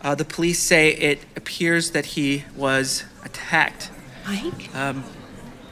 uh, 0.01 0.15
the 0.15 0.25
police 0.25 0.59
say 0.59 0.89
it 0.93 1.19
appears 1.35 1.91
that 1.91 2.05
he 2.05 2.45
was 2.55 3.05
attacked. 3.23 3.89
Mike? 4.25 4.75
Um, 4.75 5.03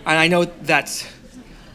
and 0.06 0.18
I 0.18 0.28
know 0.28 0.46
that's 0.46 1.08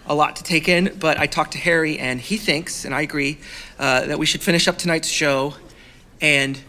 a 0.06 0.14
lot 0.14 0.36
to 0.36 0.42
take 0.42 0.68
in, 0.68 0.96
but 0.98 1.18
I 1.18 1.26
talked 1.26 1.52
to 1.52 1.58
Harry, 1.58 1.98
and 1.98 2.20
he 2.20 2.36
thinks, 2.36 2.84
and 2.84 2.94
I 2.94 3.02
agree, 3.02 3.38
uh, 3.78 4.06
that 4.06 4.18
we 4.18 4.26
should 4.26 4.42
finish 4.42 4.68
up 4.68 4.76
tonight's 4.76 5.08
show 5.08 5.54
and 6.20 6.60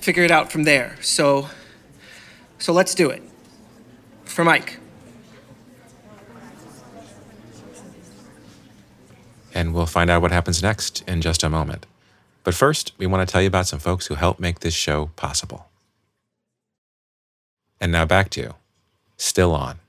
figure 0.00 0.22
it 0.22 0.30
out 0.30 0.52
from 0.52 0.62
there. 0.64 0.96
So, 1.00 1.48
so 2.58 2.72
let's 2.72 2.94
do 2.94 3.10
it. 3.10 3.22
For 4.38 4.44
Mike. 4.44 4.78
And 9.52 9.74
we'll 9.74 9.86
find 9.86 10.08
out 10.08 10.22
what 10.22 10.30
happens 10.30 10.62
next 10.62 11.02
in 11.08 11.20
just 11.22 11.42
a 11.42 11.50
moment. 11.50 11.86
But 12.44 12.54
first, 12.54 12.92
we 12.98 13.06
want 13.08 13.26
to 13.28 13.32
tell 13.32 13.42
you 13.42 13.48
about 13.48 13.66
some 13.66 13.80
folks 13.80 14.06
who 14.06 14.14
help 14.14 14.38
make 14.38 14.60
this 14.60 14.74
show 14.74 15.06
possible. 15.16 15.66
And 17.80 17.90
now 17.90 18.04
back 18.04 18.30
to 18.30 18.40
you, 18.40 18.54
Still 19.16 19.56
On. 19.56 19.80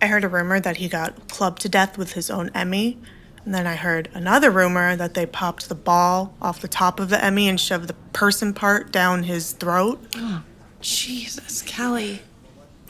I 0.00 0.08
heard 0.08 0.24
a 0.24 0.28
rumor 0.28 0.58
that 0.58 0.78
he 0.78 0.88
got 0.88 1.28
clubbed 1.28 1.62
to 1.62 1.68
death 1.68 1.96
with 1.96 2.14
his 2.14 2.32
own 2.32 2.50
Emmy. 2.52 2.98
And 3.44 3.54
then 3.54 3.64
I 3.64 3.76
heard 3.76 4.08
another 4.12 4.50
rumor 4.50 4.96
that 4.96 5.14
they 5.14 5.24
popped 5.24 5.68
the 5.68 5.76
ball 5.76 6.34
off 6.42 6.60
the 6.60 6.66
top 6.66 6.98
of 6.98 7.10
the 7.10 7.24
Emmy 7.24 7.48
and 7.48 7.60
shoved 7.60 7.86
the 7.86 7.94
person 8.12 8.52
part 8.52 8.90
down 8.90 9.22
his 9.22 9.52
throat. 9.52 10.04
Oh, 10.16 10.42
Jesus, 10.80 11.62
Kelly. 11.62 12.22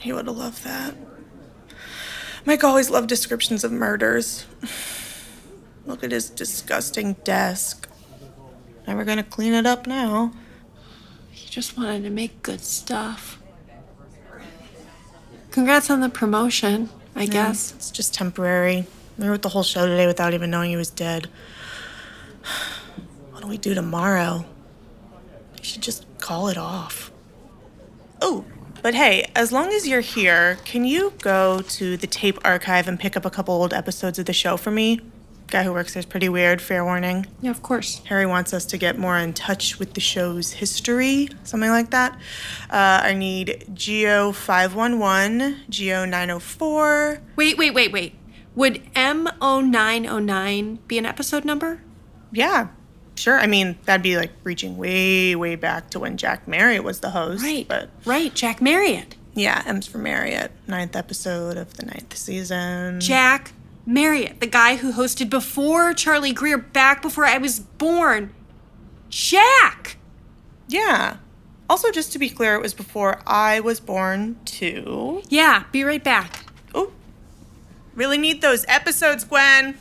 He 0.03 0.11
would 0.11 0.27
have 0.27 0.35
loved 0.35 0.65
that. 0.65 0.95
Mike 2.45 2.61
always 2.61 2.89
loved 2.89 3.07
descriptions 3.07 3.63
of 3.63 3.71
murders. 3.71 4.45
Look 5.85 6.03
at 6.03 6.11
his 6.11 6.29
disgusting 6.29 7.13
desk. 7.23 7.87
Never 8.85 9.05
gonna 9.05 9.23
clean 9.23 9.53
it 9.53 9.65
up 9.65 9.87
now. 9.87 10.33
He 11.31 11.49
just 11.49 11.77
wanted 11.77 12.03
to 12.03 12.09
make 12.09 12.43
good 12.43 12.59
stuff. 12.59 13.39
Congrats 15.51 15.89
on 15.89 16.01
the 16.01 16.09
promotion, 16.09 16.89
I 17.15 17.25
guess. 17.25 17.71
It's 17.71 17.89
just 17.89 18.13
temporary. 18.13 18.85
We 19.17 19.29
wrote 19.29 19.41
the 19.41 19.49
whole 19.49 19.63
show 19.63 19.87
today 19.87 20.05
without 20.05 20.33
even 20.33 20.51
knowing 20.51 20.71
he 20.71 20.75
was 20.75 20.89
dead. 20.89 21.29
What 23.31 23.41
do 23.41 23.47
we 23.47 23.57
do 23.57 23.73
tomorrow? 23.73 24.43
We 25.57 25.63
should 25.63 25.81
just 25.81 26.05
call 26.19 26.49
it 26.49 26.57
off. 26.57 27.09
Oh, 28.21 28.43
but 28.83 28.93
hey, 28.93 29.31
as 29.35 29.51
long 29.51 29.69
as 29.69 29.87
you're 29.87 30.01
here, 30.01 30.59
can 30.65 30.85
you 30.85 31.13
go 31.21 31.61
to 31.61 31.97
the 31.97 32.05
tape 32.05 32.37
archive 32.45 32.87
and 32.87 32.99
pick 32.99 33.17
up 33.17 33.25
a 33.25 33.29
couple 33.31 33.55
old 33.55 33.73
episodes 33.73 34.19
of 34.19 34.25
the 34.25 34.33
show 34.33 34.57
for 34.57 34.69
me? 34.69 34.99
guy 35.53 35.63
who 35.63 35.71
works 35.71 35.93
there 35.93 35.99
is 35.99 36.05
pretty 36.05 36.27
weird. 36.27 36.59
Fair 36.59 36.83
warning. 36.83 37.27
Yeah, 37.39 37.51
of 37.51 37.61
course. 37.61 38.01
Harry 38.05 38.25
wants 38.25 38.53
us 38.55 38.65
to 38.65 38.77
get 38.77 38.97
more 38.97 39.19
in 39.19 39.33
touch 39.33 39.77
with 39.77 39.93
the 39.93 40.01
show's 40.01 40.51
history, 40.51 41.29
something 41.43 41.69
like 41.69 41.91
that. 41.91 42.13
Uh, 42.71 43.01
I 43.03 43.13
need 43.13 43.67
Geo 43.71 44.31
511, 44.31 45.57
Geo 45.69 46.05
904. 46.05 47.21
Wait, 47.35 47.55
wait, 47.55 47.71
wait, 47.71 47.91
wait. 47.91 48.15
Would 48.55 48.81
M0909 48.95 50.79
be 50.87 50.97
an 50.97 51.05
episode 51.05 51.45
number? 51.45 51.83
Yeah, 52.31 52.69
sure. 53.15 53.39
I 53.39 53.47
mean, 53.47 53.77
that'd 53.85 54.01
be 54.03 54.17
like 54.17 54.31
reaching 54.43 54.77
way, 54.77 55.35
way 55.35 55.55
back 55.55 55.89
to 55.91 55.99
when 55.99 56.17
Jack 56.17 56.47
Marriott 56.47 56.83
was 56.83 56.99
the 56.99 57.09
host. 57.11 57.43
Right. 57.43 57.67
But 57.67 57.89
Right, 58.05 58.33
Jack 58.33 58.61
Marriott. 58.61 59.15
yeah, 59.33 59.63
M's 59.65 59.87
for 59.87 59.97
Marriott. 59.97 60.51
Ninth 60.67 60.95
episode 60.95 61.57
of 61.57 61.75
the 61.77 61.85
ninth 61.85 62.15
season. 62.17 62.99
Jack 62.99 63.51
Marriott, 63.85 64.39
the 64.39 64.47
guy 64.47 64.77
who 64.77 64.93
hosted 64.93 65.29
before 65.29 65.93
Charlie 65.93 66.31
Greer, 66.33 66.57
back 66.57 67.01
before 67.01 67.25
I 67.25 67.37
was 67.37 67.59
born. 67.59 68.33
Jack! 69.09 69.97
Yeah. 70.67 71.17
Also, 71.69 71.91
just 71.91 72.11
to 72.13 72.19
be 72.19 72.29
clear, 72.29 72.55
it 72.55 72.61
was 72.61 72.73
before 72.73 73.21
I 73.25 73.59
was 73.59 73.79
born, 73.79 74.37
too. 74.45 75.21
Yeah, 75.29 75.63
be 75.71 75.83
right 75.83 76.03
back. 76.03 76.45
Oh, 76.75 76.91
really 77.95 78.17
need 78.17 78.41
those 78.41 78.65
episodes, 78.67 79.23
Gwen. 79.23 79.77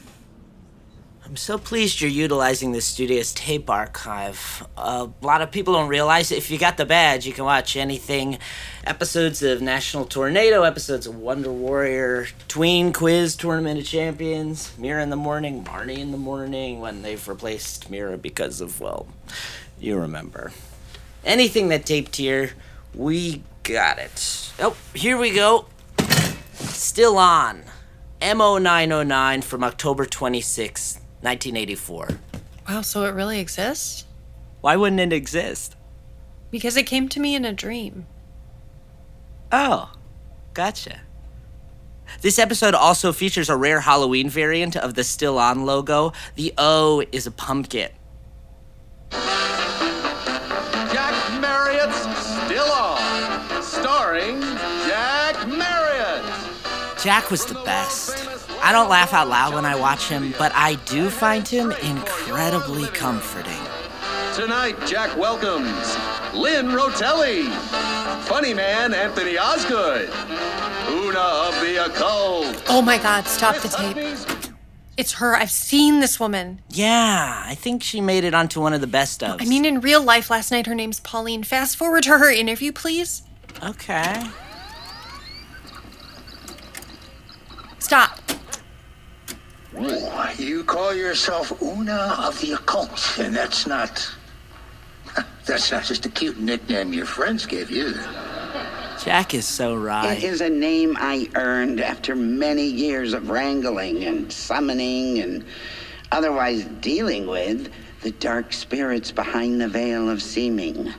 I'm 1.32 1.36
so 1.36 1.56
pleased 1.56 2.02
you're 2.02 2.10
utilizing 2.10 2.72
the 2.72 2.82
studio's 2.82 3.32
tape 3.32 3.70
archive. 3.70 4.68
a 4.76 5.08
lot 5.22 5.40
of 5.40 5.50
people 5.50 5.72
don't 5.72 5.88
realize 5.88 6.30
if 6.30 6.50
you 6.50 6.58
got 6.58 6.76
the 6.76 6.84
badge, 6.84 7.26
you 7.26 7.32
can 7.32 7.44
watch 7.44 7.74
anything 7.74 8.36
episodes 8.84 9.42
of 9.42 9.62
National 9.62 10.04
Tornado, 10.04 10.62
episodes 10.64 11.06
of 11.06 11.16
Wonder 11.16 11.50
Warrior, 11.50 12.26
Tween 12.48 12.92
Quiz, 12.92 13.34
Tournament 13.34 13.80
of 13.80 13.86
Champions, 13.86 14.76
Mira 14.76 15.02
in 15.02 15.08
the 15.08 15.16
Morning, 15.16 15.64
Marnie 15.64 16.00
in 16.00 16.10
the 16.10 16.18
Morning, 16.18 16.80
when 16.80 17.00
they've 17.00 17.26
replaced 17.26 17.88
Mira 17.88 18.18
because 18.18 18.60
of, 18.60 18.78
well, 18.78 19.06
you 19.80 19.98
remember. 19.98 20.52
Anything 21.24 21.68
that 21.68 21.86
taped 21.86 22.16
here, 22.16 22.50
we 22.94 23.42
got 23.62 23.98
it. 23.98 24.52
Oh, 24.58 24.76
here 24.92 25.16
we 25.16 25.30
go. 25.30 25.64
Still 26.52 27.16
on. 27.16 27.62
MO909 28.20 29.42
from 29.42 29.64
October 29.64 30.06
26th, 30.06 31.00
1984. 31.22 32.08
Wow, 32.68 32.82
so 32.82 33.04
it 33.04 33.14
really 33.14 33.40
exists? 33.40 34.04
Why 34.60 34.76
wouldn't 34.76 35.00
it 35.00 35.12
exist? 35.12 35.76
Because 36.50 36.76
it 36.76 36.86
came 36.86 37.08
to 37.08 37.20
me 37.20 37.34
in 37.34 37.44
a 37.44 37.52
dream. 37.52 38.06
Oh, 39.50 39.92
gotcha. 40.54 41.00
This 42.20 42.38
episode 42.38 42.74
also 42.74 43.12
features 43.12 43.48
a 43.48 43.56
rare 43.56 43.80
Halloween 43.80 44.28
variant 44.28 44.76
of 44.76 44.94
the 44.94 45.04
Still 45.04 45.38
On 45.38 45.64
logo. 45.64 46.12
The 46.36 46.52
O 46.58 47.02
is 47.10 47.26
a 47.26 47.30
pumpkin. 47.30 47.90
Jack 50.92 51.40
Marriott's 51.40 52.02
Still 52.46 52.70
On, 52.70 53.62
starring 53.62 54.40
Jack 54.86 55.48
Marriott. 55.48 56.24
Jack 57.02 57.30
was 57.30 57.44
the 57.46 57.54
best. 57.64 58.21
I 58.64 58.70
don't 58.70 58.88
laugh 58.88 59.12
out 59.12 59.28
loud 59.28 59.54
when 59.54 59.64
I 59.64 59.74
watch 59.74 60.08
him, 60.08 60.32
but 60.38 60.52
I 60.54 60.76
do 60.86 61.10
find 61.10 61.46
him 61.46 61.72
incredibly 61.82 62.86
comforting. 62.86 63.60
Tonight, 64.34 64.76
Jack 64.86 65.16
welcomes 65.16 65.96
Lynn 66.32 66.68
Rotelli, 66.68 67.50
Funny 68.22 68.54
Man 68.54 68.94
Anthony 68.94 69.36
Osgood, 69.36 70.08
Una 70.88 71.18
of 71.18 71.60
the 71.60 71.84
Occult. 71.86 72.62
Oh 72.68 72.80
my 72.80 72.98
god, 72.98 73.26
stop 73.26 73.56
the 73.56 73.68
tape. 73.68 73.96
It's 74.96 75.14
her. 75.14 75.34
I've 75.34 75.50
seen 75.50 75.98
this 75.98 76.20
woman. 76.20 76.62
Yeah, 76.70 77.42
I 77.44 77.56
think 77.56 77.82
she 77.82 78.00
made 78.00 78.22
it 78.22 78.32
onto 78.32 78.60
one 78.60 78.72
of 78.72 78.80
the 78.80 78.86
best 78.86 79.24
of. 79.24 79.42
I 79.42 79.44
mean, 79.44 79.64
in 79.64 79.80
real 79.80 80.02
life, 80.02 80.30
last 80.30 80.52
night 80.52 80.66
her 80.66 80.74
name's 80.74 81.00
Pauline. 81.00 81.42
Fast 81.42 81.76
forward 81.76 82.04
to 82.04 82.16
her 82.18 82.30
interview, 82.30 82.70
please. 82.70 83.22
Okay. 83.62 84.22
Stop. 87.80 88.20
You 90.38 90.64
call 90.64 90.94
yourself 90.94 91.60
Una 91.62 92.16
of 92.18 92.40
the 92.40 92.52
Occult, 92.52 93.18
and 93.18 93.34
that's 93.34 93.66
not. 93.66 94.14
That's 95.44 95.72
not 95.72 95.84
just 95.84 96.06
a 96.06 96.08
cute 96.08 96.38
nickname 96.38 96.92
your 96.92 97.04
friends 97.04 97.46
gave 97.46 97.68
you. 97.68 97.94
Jack 99.04 99.34
is 99.34 99.46
so 99.46 99.74
right. 99.74 100.16
It 100.16 100.22
is 100.22 100.40
a 100.40 100.48
name 100.48 100.96
I 100.98 101.28
earned 101.34 101.80
after 101.80 102.14
many 102.14 102.64
years 102.64 103.12
of 103.12 103.28
wrangling 103.28 104.04
and 104.04 104.32
summoning 104.32 105.18
and 105.18 105.44
otherwise 106.12 106.64
dealing 106.80 107.26
with 107.26 107.72
the 108.02 108.12
dark 108.12 108.52
spirits 108.52 109.10
behind 109.10 109.60
the 109.60 109.68
veil 109.68 110.08
of 110.08 110.22
seeming. 110.22 110.94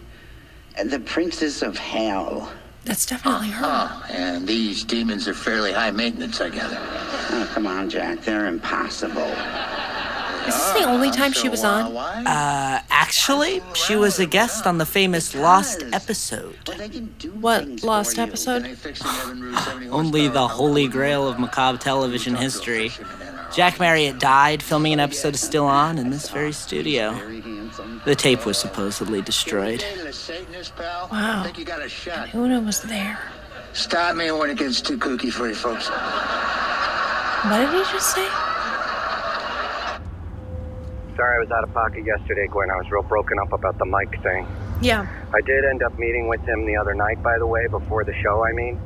The 0.84 1.00
Princess 1.00 1.62
of 1.62 1.78
Hell. 1.78 2.52
That's 2.86 3.06
definitely 3.06 3.50
her. 3.50 3.66
Oh, 3.66 4.06
and 4.10 4.46
these 4.48 4.84
demons 4.84 5.28
are 5.28 5.34
fairly 5.34 5.72
high 5.72 5.92
maintenance, 5.92 6.42
I 6.42 6.50
gather. 6.50 6.78
Oh, 6.80 7.50
come 7.54 7.66
on, 7.66 7.90
Jack. 7.90 8.22
They're 8.22 8.48
impossible. 8.48 9.32
Is 10.48 10.54
this 10.54 10.72
the 10.74 10.90
only 10.90 11.10
time 11.10 11.32
she 11.32 11.48
was 11.48 11.64
on? 11.64 11.96
Uh, 11.96 12.82
actually, 12.90 13.62
she 13.74 13.96
was 13.96 14.20
a 14.20 14.26
guest 14.26 14.68
on 14.68 14.78
the 14.78 14.86
famous 14.86 15.34
Lost 15.34 15.84
episode. 15.94 16.58
What 17.40 17.82
lost 17.82 18.20
episode? 18.20 18.66
Only 19.90 20.28
the 20.28 20.46
holy 20.50 20.90
grail 20.90 21.30
of 21.30 21.40
macabre 21.40 21.78
television 21.78 22.36
history. 22.36 22.92
Jack 23.56 23.80
Marriott 23.80 24.20
died 24.20 24.62
filming 24.62 24.92
an 24.92 25.00
episode 25.00 25.36
of 25.36 25.40
Still 25.40 25.66
On 25.66 25.98
in 25.98 26.10
this 26.10 26.30
very 26.30 26.52
studio. 26.52 27.12
The 28.06 28.16
tape 28.16 28.46
was 28.46 28.58
supposedly 28.58 29.22
destroyed. 29.22 29.84
Wow. 31.12 31.42
Think 31.44 31.58
you 31.58 31.66
got 31.66 31.82
a 31.82 31.90
shot. 31.90 32.34
Una 32.36 32.60
was 32.62 32.82
there. 32.82 33.18
Stop 33.74 34.16
me 34.16 34.32
when 34.32 34.50
it 34.50 34.58
gets 34.58 34.82
too 34.82 34.98
kooky 34.98 35.32
for 35.32 35.48
you 35.48 35.56
folks. 35.56 35.90
What 35.90 37.58
did 37.60 37.70
he 37.74 37.80
just 37.92 38.14
say? 38.16 38.28
Sorry 41.16 41.36
I 41.36 41.40
was 41.40 41.52
out 41.52 41.64
of 41.64 41.74
pocket 41.74 42.06
yesterday, 42.06 42.48
Gwen. 42.48 42.70
I 42.72 42.76
was 42.78 42.90
real 42.92 43.04
broken 43.04 43.38
up 43.40 43.54
about 43.54 43.78
the 43.78 43.86
mic 43.86 44.22
thing. 44.24 44.48
Yeah. 44.82 45.06
I 45.34 45.42
did 45.42 45.64
end 45.66 45.84
up 45.84 45.98
meeting 46.00 46.28
with 46.28 46.42
him 46.42 46.66
the 46.66 46.76
other 46.76 46.94
night, 46.94 47.22
by 47.24 47.38
the 47.38 47.46
way, 47.48 47.68
before 47.68 48.04
the 48.04 48.14
show, 48.22 48.44
I 48.44 48.52
mean. 48.54 48.80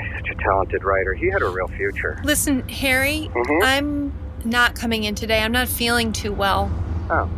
He's 0.00 0.12
such 0.16 0.30
a 0.30 0.34
talented 0.42 0.84
writer. 0.84 1.12
He 1.14 1.28
had 1.30 1.42
a 1.42 1.48
real 1.48 1.68
future. 1.68 2.18
Listen, 2.24 2.66
Harry, 2.68 3.30
Mhm. 3.34 3.62
I'm 3.62 4.12
not 4.44 4.74
coming 4.74 5.04
in 5.04 5.14
today. 5.14 5.42
I'm 5.42 5.52
not 5.52 5.68
feeling 5.68 6.12
too 6.12 6.32
well. 6.32 6.70
Oh. 7.10 7.28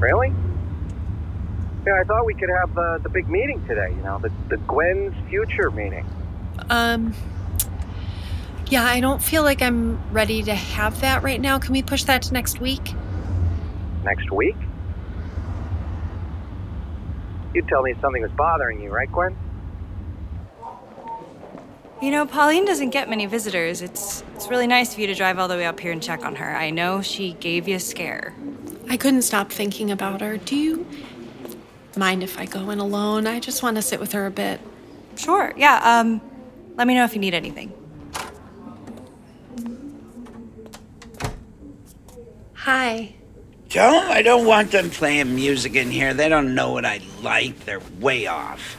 Really? 0.00 0.32
Yeah, 1.86 2.00
I 2.00 2.04
thought 2.04 2.24
we 2.24 2.34
could 2.34 2.48
have 2.48 2.76
uh, 2.76 2.98
the 2.98 3.10
big 3.10 3.28
meeting 3.28 3.64
today, 3.66 3.90
you 3.90 4.02
know, 4.02 4.18
the, 4.18 4.32
the 4.48 4.56
Gwen's 4.56 5.14
future 5.28 5.70
meeting. 5.70 6.06
Um, 6.70 7.14
yeah, 8.68 8.84
I 8.84 9.00
don't 9.00 9.22
feel 9.22 9.42
like 9.42 9.60
I'm 9.60 10.00
ready 10.12 10.42
to 10.42 10.54
have 10.54 11.00
that 11.02 11.22
right 11.22 11.40
now. 11.40 11.58
Can 11.58 11.72
we 11.72 11.82
push 11.82 12.04
that 12.04 12.22
to 12.22 12.32
next 12.32 12.60
week? 12.60 12.94
Next 14.02 14.30
week? 14.30 14.56
You'd 17.54 17.68
tell 17.68 17.82
me 17.82 17.94
something 18.00 18.22
was 18.22 18.30
bothering 18.32 18.80
you, 18.80 18.90
right, 18.90 19.10
Gwen? 19.10 19.36
You 22.00 22.10
know, 22.10 22.24
Pauline 22.24 22.64
doesn't 22.64 22.90
get 22.90 23.10
many 23.10 23.26
visitors. 23.26 23.82
It's 23.82 24.24
it's 24.34 24.48
really 24.48 24.66
nice 24.66 24.94
of 24.94 24.98
you 24.98 25.06
to 25.08 25.14
drive 25.14 25.38
all 25.38 25.48
the 25.48 25.56
way 25.56 25.66
up 25.66 25.78
here 25.80 25.92
and 25.92 26.02
check 26.02 26.24
on 26.24 26.36
her. 26.36 26.56
I 26.56 26.70
know 26.70 27.02
she 27.02 27.34
gave 27.34 27.68
you 27.68 27.76
a 27.76 27.80
scare. 27.80 28.34
I 28.90 28.96
couldn't 28.96 29.22
stop 29.22 29.52
thinking 29.52 29.92
about 29.92 30.20
her. 30.20 30.36
Do 30.36 30.56
you 30.56 30.84
mind 31.96 32.24
if 32.24 32.40
I 32.40 32.44
go 32.44 32.70
in 32.70 32.80
alone? 32.80 33.28
I 33.28 33.38
just 33.38 33.62
want 33.62 33.76
to 33.76 33.82
sit 33.82 34.00
with 34.00 34.10
her 34.12 34.26
a 34.26 34.32
bit. 34.32 34.60
Sure. 35.14 35.54
Yeah. 35.56 35.80
Um, 35.84 36.20
let 36.74 36.88
me 36.88 36.94
know 36.94 37.04
if 37.04 37.14
you 37.14 37.20
need 37.20 37.32
anything. 37.32 37.72
Hi. 42.54 43.14
Don't 43.68 44.10
I 44.10 44.22
don't 44.22 44.44
want 44.44 44.72
them 44.72 44.90
playing 44.90 45.36
music 45.36 45.76
in 45.76 45.88
here. 45.88 46.12
They 46.12 46.28
don't 46.28 46.56
know 46.56 46.72
what 46.72 46.84
I 46.84 47.00
like. 47.22 47.64
They're 47.64 47.80
way 48.00 48.26
off. 48.26 48.76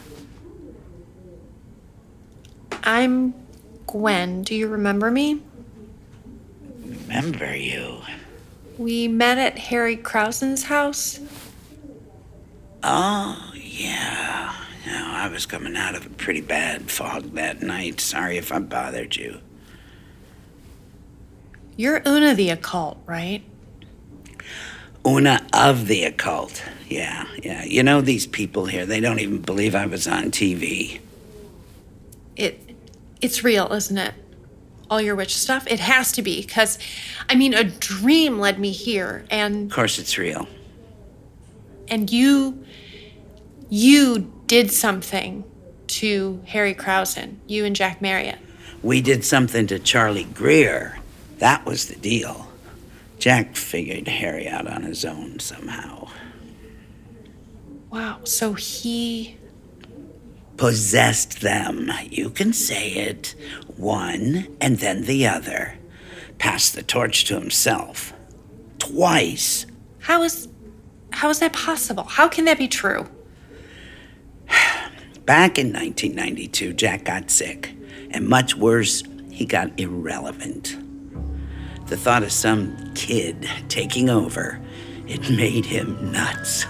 I'm 2.84 3.34
Gwen. 3.88 4.43
Do 4.43 4.56
you 4.56 4.67
remember 4.67 5.10
me? 5.10 5.41
Remember 6.84 7.56
you. 7.56 8.02
We 8.82 9.08
met 9.08 9.38
at 9.38 9.60
Harry 9.60 9.96
Krausen's 9.96 10.63
house. 10.63 11.20
Oh, 12.82 13.52
yeah. 13.54 14.56
No, 14.88 15.06
I 15.08 15.28
was 15.28 15.46
coming 15.46 15.76
out 15.76 15.94
of 15.94 16.08
a 16.08 16.10
pretty 16.10 16.41
bad 16.41 16.89
fog 16.89 17.36
that 17.36 17.62
night. 17.62 18.02
Sorry 18.02 18.38
if 18.38 18.52
I 18.52 18.58
bothered 18.58 19.15
you. 19.15 19.39
You're 21.78 22.02
Una 22.08 22.34
the 22.34 22.50
occult, 22.50 22.98
right? 23.06 23.44
Una 25.06 25.46
of 25.54 25.86
the 25.86 26.04
occult. 26.06 26.63
Yeah, 26.89 27.28
yeah. 27.44 27.63
You 27.63 27.84
know 27.84 28.02
these 28.02 28.26
people 28.26 28.65
here, 28.65 28.88
they 28.88 29.00
don't 29.00 29.20
even 29.20 29.44
believe 29.44 29.76
I 29.76 29.86
was 29.86 30.08
on 30.08 30.32
TV. 30.32 31.02
It 32.36 32.76
it's 33.22 33.44
real, 33.44 33.72
isn't 33.72 34.00
it? 34.00 34.15
All 34.91 35.01
your 35.01 35.15
witch 35.15 35.36
stuff? 35.36 35.65
It 35.67 35.80
has 35.80 36.12
to 36.12 36.21
be, 36.21 36.41
because, 36.41 36.77
I 37.30 37.36
mean, 37.36 37.54
a 37.54 37.63
dream 37.63 38.38
led 38.39 38.60
me 38.60 38.71
here, 38.71 39.25
and 39.32 39.71
Of 39.71 39.75
course, 39.75 39.97
it's 39.97 40.17
real. 40.17 40.47
and 41.88 42.12
you, 42.12 42.63
you 43.69 44.32
did 44.47 44.69
something 44.69 45.45
to 45.88 46.41
Harry 46.47 46.73
Krausen, 46.75 47.38
you 47.47 47.63
and 47.65 47.75
Jack 47.75 48.01
Marriott. 48.01 48.39
We 48.84 49.01
did 49.01 49.23
something 49.23 49.65
to 49.67 49.80
Charlie 49.80 50.25
Greer. 50.25 50.99
That 51.39 51.65
was 51.65 51.86
the 51.88 51.95
deal. 51.95 52.47
Jack 53.17 53.56
figured 53.56 54.08
Harry 54.08 54.47
out 54.47 54.67
on 54.67 54.84
his 54.84 55.06
own 55.06 55.39
somehow. 55.39 56.10
Wow, 57.91 58.19
so 58.23 58.54
he, 58.54 59.38
Possessed 60.62 61.41
them. 61.41 61.91
You 62.12 62.30
can 62.30 62.54
say 62.54 62.91
it. 62.91 63.34
One 63.78 64.47
and 64.62 64.78
then 64.78 65.06
the 65.06 65.26
other. 65.26 65.80
Passed 66.38 66.76
the 66.76 66.84
torch 66.84 67.26
to 67.26 67.34
himself. 67.34 68.13
Twice. 68.78 69.65
how 70.02 70.21
is, 70.21 70.47
how 71.13 71.30
is 71.30 71.39
that 71.39 71.54
possible? 71.54 72.04
How 72.04 72.28
can 72.28 72.45
that 72.45 72.60
be 72.60 72.67
true? 72.67 73.08
Back 75.26 75.58
in 75.58 75.74
1992, 75.74 76.74
Jack 76.74 77.06
got 77.06 77.32
sick. 77.32 77.74
And 78.12 78.30
much 78.30 78.56
worse, 78.56 79.02
he 79.32 79.45
got 79.45 79.80
irrelevant. 79.80 80.78
The 81.88 81.97
thought 81.97 82.21
of 82.21 82.32
some 82.32 82.93
kid 82.93 83.50
taking 83.67 84.12
over, 84.12 84.62
it 85.08 85.28
made 85.28 85.65
him 85.65 86.12
nuts. 86.12 86.67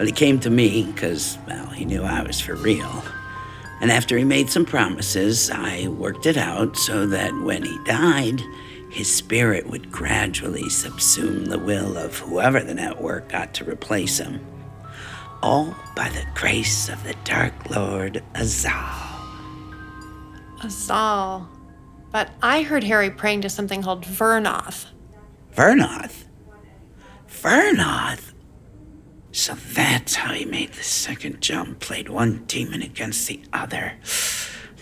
But 0.00 0.06
he 0.06 0.14
came 0.14 0.40
to 0.40 0.48
me 0.48 0.84
because, 0.84 1.36
well, 1.46 1.66
he 1.66 1.84
knew 1.84 2.04
I 2.04 2.22
was 2.22 2.40
for 2.40 2.54
real. 2.54 3.04
And 3.82 3.92
after 3.92 4.16
he 4.16 4.24
made 4.24 4.48
some 4.48 4.64
promises, 4.64 5.50
I 5.50 5.88
worked 5.88 6.24
it 6.24 6.38
out 6.38 6.78
so 6.78 7.04
that 7.08 7.34
when 7.42 7.64
he 7.64 7.78
died, 7.84 8.40
his 8.88 9.14
spirit 9.14 9.68
would 9.68 9.92
gradually 9.92 10.62
subsume 10.62 11.50
the 11.50 11.58
will 11.58 11.98
of 11.98 12.16
whoever 12.16 12.60
the 12.60 12.72
network 12.72 13.28
got 13.28 13.52
to 13.52 13.70
replace 13.70 14.16
him. 14.16 14.40
All 15.42 15.76
by 15.94 16.08
the 16.08 16.24
grace 16.34 16.88
of 16.88 17.04
the 17.04 17.14
Dark 17.24 17.68
Lord 17.68 18.22
Azal. 18.32 19.20
Azal. 20.60 21.46
But 22.10 22.30
I 22.40 22.62
heard 22.62 22.84
Harry 22.84 23.10
praying 23.10 23.42
to 23.42 23.50
something 23.50 23.82
called 23.82 24.06
Vernoth. 24.06 24.86
Vernoth? 25.54 26.24
Vernoth? 27.28 28.29
So 29.40 29.54
that's 29.54 30.16
how 30.16 30.34
he 30.34 30.44
made 30.44 30.74
the 30.74 30.82
second 30.82 31.40
jump, 31.40 31.80
played 31.80 32.10
one 32.10 32.44
demon 32.46 32.82
against 32.82 33.26
the 33.26 33.40
other. 33.54 33.94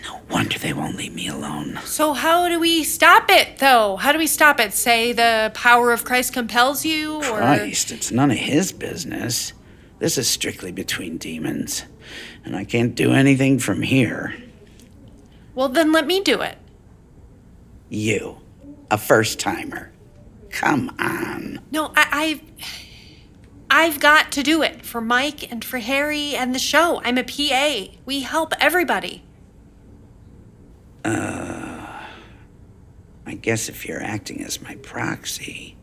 No 0.02 0.18
wonder 0.28 0.58
they 0.58 0.72
won't 0.72 0.96
leave 0.96 1.14
me 1.14 1.28
alone. 1.28 1.78
So 1.84 2.12
how 2.12 2.48
do 2.48 2.58
we 2.58 2.82
stop 2.82 3.30
it, 3.30 3.58
though? 3.58 3.94
How 3.94 4.10
do 4.10 4.18
we 4.18 4.26
stop 4.26 4.58
it? 4.58 4.72
Say 4.72 5.12
the 5.12 5.52
power 5.54 5.92
of 5.92 6.04
Christ 6.04 6.32
compels 6.32 6.84
you, 6.84 7.18
or 7.18 7.38
Christ, 7.38 7.92
it's 7.92 8.10
none 8.10 8.32
of 8.32 8.36
his 8.36 8.72
business. 8.72 9.52
This 10.00 10.18
is 10.18 10.28
strictly 10.28 10.72
between 10.72 11.18
demons, 11.18 11.84
and 12.44 12.56
I 12.56 12.64
can't 12.64 12.96
do 12.96 13.12
anything 13.12 13.60
from 13.60 13.82
here. 13.82 14.34
well, 15.54 15.68
then 15.68 15.92
let 15.92 16.04
me 16.04 16.20
do 16.20 16.40
it. 16.40 16.58
You, 17.90 18.38
a 18.90 18.98
first 18.98 19.38
timer. 19.38 19.92
Come 20.50 20.96
on. 20.98 21.60
No, 21.70 21.92
I, 21.94 22.08
I've 22.10 22.87
I've 23.70 24.00
got 24.00 24.32
to 24.32 24.42
do 24.42 24.62
it 24.62 24.84
for 24.84 25.00
Mike 25.00 25.50
and 25.50 25.64
for 25.64 25.78
Harry 25.78 26.34
and 26.34 26.54
the 26.54 26.58
show. 26.58 27.00
I'm 27.04 27.18
a 27.18 27.24
PA. 27.24 27.92
We 28.04 28.20
help 28.20 28.52
everybody. 28.60 29.22
Uh, 31.04 31.86
I 33.26 33.34
guess 33.34 33.68
if 33.68 33.86
you're 33.86 34.02
acting 34.02 34.42
as 34.42 34.60
my 34.60 34.76
proxy, 34.76 35.76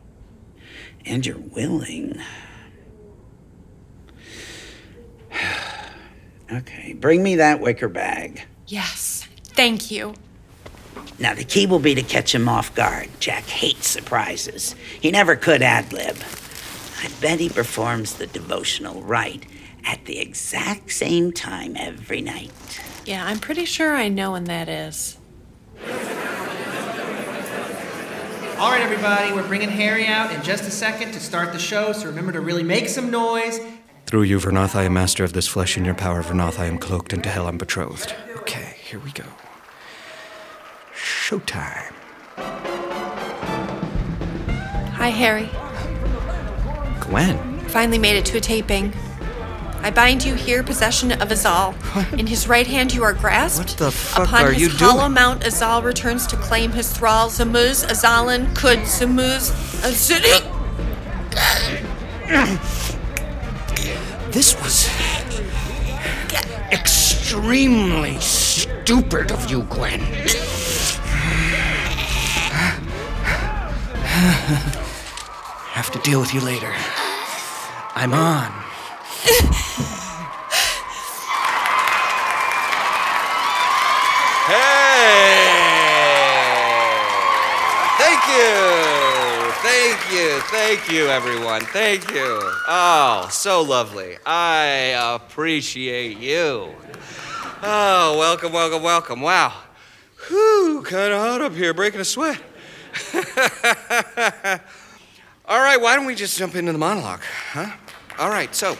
and 1.06 1.24
you're 1.24 1.38
willing. 1.38 2.20
okay, 6.52 6.92
bring 6.94 7.22
me 7.22 7.36
that 7.36 7.60
wicker 7.60 7.88
bag. 7.88 8.42
Yes, 8.66 9.26
thank 9.44 9.90
you. 9.90 10.14
Now, 11.18 11.34
the 11.34 11.44
key 11.44 11.66
will 11.66 11.78
be 11.78 11.94
to 11.94 12.02
catch 12.02 12.34
him 12.34 12.48
off 12.48 12.74
guard. 12.74 13.08
Jack 13.20 13.44
hates 13.44 13.86
surprises. 13.86 14.74
He 15.00 15.10
never 15.10 15.36
could 15.36 15.62
ad 15.62 15.92
lib. 15.92 16.16
I 17.02 17.10
bet 17.20 17.40
he 17.40 17.48
performs 17.48 18.14
the 18.14 18.26
devotional 18.26 19.02
rite 19.02 19.46
at 19.84 20.04
the 20.06 20.18
exact 20.18 20.92
same 20.92 21.32
time 21.32 21.76
every 21.76 22.20
night. 22.20 22.50
Yeah, 23.04 23.24
I'm 23.24 23.38
pretty 23.38 23.64
sure 23.64 23.94
I 23.94 24.08
know 24.08 24.32
when 24.32 24.44
that 24.44 24.68
is. 24.68 25.16
All 28.58 28.70
right, 28.70 28.80
everybody, 28.80 29.32
we're 29.32 29.46
bringing 29.46 29.68
Harry 29.68 30.06
out 30.06 30.32
in 30.32 30.42
just 30.42 30.64
a 30.64 30.70
second 30.70 31.12
to 31.12 31.20
start 31.20 31.52
the 31.52 31.58
show, 31.58 31.92
so 31.92 32.06
remember 32.06 32.32
to 32.32 32.40
really 32.40 32.62
make 32.62 32.88
some 32.88 33.10
noise. 33.10 33.60
Through 34.06 34.22
you, 34.22 34.38
Vernoth, 34.38 34.74
I 34.74 34.84
am 34.84 34.94
master 34.94 35.24
of 35.24 35.34
this 35.34 35.46
flesh. 35.46 35.76
In 35.76 35.84
your 35.84 35.94
power, 35.94 36.22
Vernoth, 36.22 36.58
I 36.58 36.64
am 36.64 36.78
cloaked, 36.78 37.12
and 37.12 37.22
to 37.24 37.28
hell 37.28 37.48
I'm 37.48 37.58
betrothed. 37.58 38.14
Okay, 38.36 38.76
here 38.82 38.98
we 38.98 39.10
go. 39.10 39.24
Showtime. 40.94 41.92
Hi, 44.94 45.08
Harry. 45.10 45.50
Gwen. 47.08 47.60
Finally 47.68 47.98
made 47.98 48.16
it 48.16 48.24
to 48.26 48.38
a 48.38 48.40
taping. 48.40 48.92
I 49.82 49.90
bind 49.90 50.24
you 50.24 50.34
here, 50.34 50.62
possession 50.64 51.12
of 51.12 51.28
Azal. 51.28 51.74
In 52.18 52.26
his 52.26 52.48
right 52.48 52.66
hand 52.66 52.92
you 52.94 53.04
are 53.04 53.12
grasped. 53.12 53.68
What 53.70 53.78
the 53.78 53.90
fuck 53.92 54.26
Upon 54.28 54.44
are 54.44 54.52
his 54.52 54.62
you 54.62 54.68
hollow 54.70 55.02
doing? 55.02 55.12
mount, 55.12 55.42
Azal 55.42 55.84
returns 55.84 56.26
to 56.28 56.36
claim 56.36 56.72
his 56.72 56.90
thrall. 56.92 57.28
Zamuz, 57.28 57.86
Azalan, 57.86 58.52
Kud, 58.56 58.80
Zamuz, 58.80 59.52
Azudi. 59.82 60.42
This 64.32 64.54
was 64.60 64.88
extremely 66.72 68.18
stupid 68.20 69.30
of 69.30 69.48
you, 69.50 69.62
Gwen. 69.64 70.00
Have 75.76 75.90
to 75.92 75.98
deal 76.00 76.20
with 76.20 76.32
you 76.34 76.40
later. 76.40 76.72
I'm 77.98 78.12
on. 78.12 78.52
Hey! 84.44 85.46
Thank 87.96 88.20
you. 88.28 89.50
Thank 89.62 90.12
you. 90.12 90.40
Thank 90.40 90.92
you, 90.92 91.06
everyone. 91.06 91.62
Thank 91.62 92.10
you. 92.10 92.38
Oh, 92.68 93.28
so 93.30 93.62
lovely. 93.62 94.18
I 94.26 95.14
appreciate 95.14 96.18
you. 96.18 96.74
Oh, 97.62 98.16
welcome, 98.18 98.52
welcome, 98.52 98.82
welcome. 98.82 99.22
Wow. 99.22 99.54
Whew, 100.28 100.82
kind 100.84 101.14
of 101.14 101.20
hot 101.20 101.40
up 101.40 101.54
here, 101.54 101.72
breaking 101.72 102.00
a 102.00 102.04
sweat. 102.04 102.42
All 105.48 105.60
right, 105.60 105.80
why 105.80 105.94
don't 105.94 106.06
we 106.06 106.16
just 106.16 106.36
jump 106.38 106.56
into 106.56 106.72
the 106.72 106.78
monologue, 106.78 107.22
huh? 107.52 107.70
All 108.18 108.30
right, 108.30 108.52
so. 108.52 108.76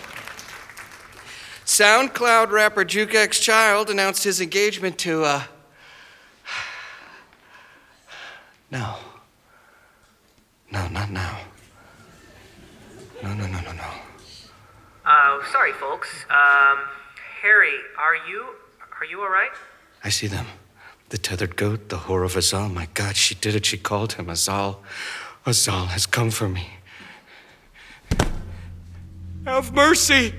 SoundCloud 1.64 2.50
rapper 2.50 2.84
Juke 2.84 3.14
X 3.14 3.38
Child 3.38 3.88
announced 3.88 4.24
his 4.24 4.40
engagement 4.40 4.98
to, 4.98 5.24
uh. 5.24 5.42
No. 8.70 8.96
No, 10.72 10.88
not 10.88 11.10
now. 11.10 11.38
No, 13.22 13.32
no, 13.32 13.46
no, 13.46 13.60
no, 13.60 13.72
no. 13.72 13.90
Uh, 15.04 15.44
sorry, 15.52 15.72
folks. 15.72 16.08
Um, 16.28 16.78
Harry, 17.42 17.74
are 17.96 18.16
you 18.28 18.44
are 19.00 19.04
you 19.04 19.20
all 19.20 19.28
right? 19.28 19.50
I 20.02 20.08
see 20.08 20.26
them. 20.26 20.46
The 21.10 21.18
tethered 21.18 21.54
goat, 21.54 21.90
the 21.90 21.96
whore 21.96 22.24
of 22.24 22.34
Azal. 22.34 22.72
My 22.72 22.88
God, 22.94 23.16
she 23.16 23.36
did 23.36 23.54
it. 23.54 23.64
She 23.66 23.78
called 23.78 24.14
him 24.14 24.26
Azal. 24.26 24.78
Azal 25.46 25.86
has 25.86 26.06
come 26.06 26.30
for 26.32 26.48
me. 26.48 26.66
Have 29.44 29.72
mercy. 29.72 30.34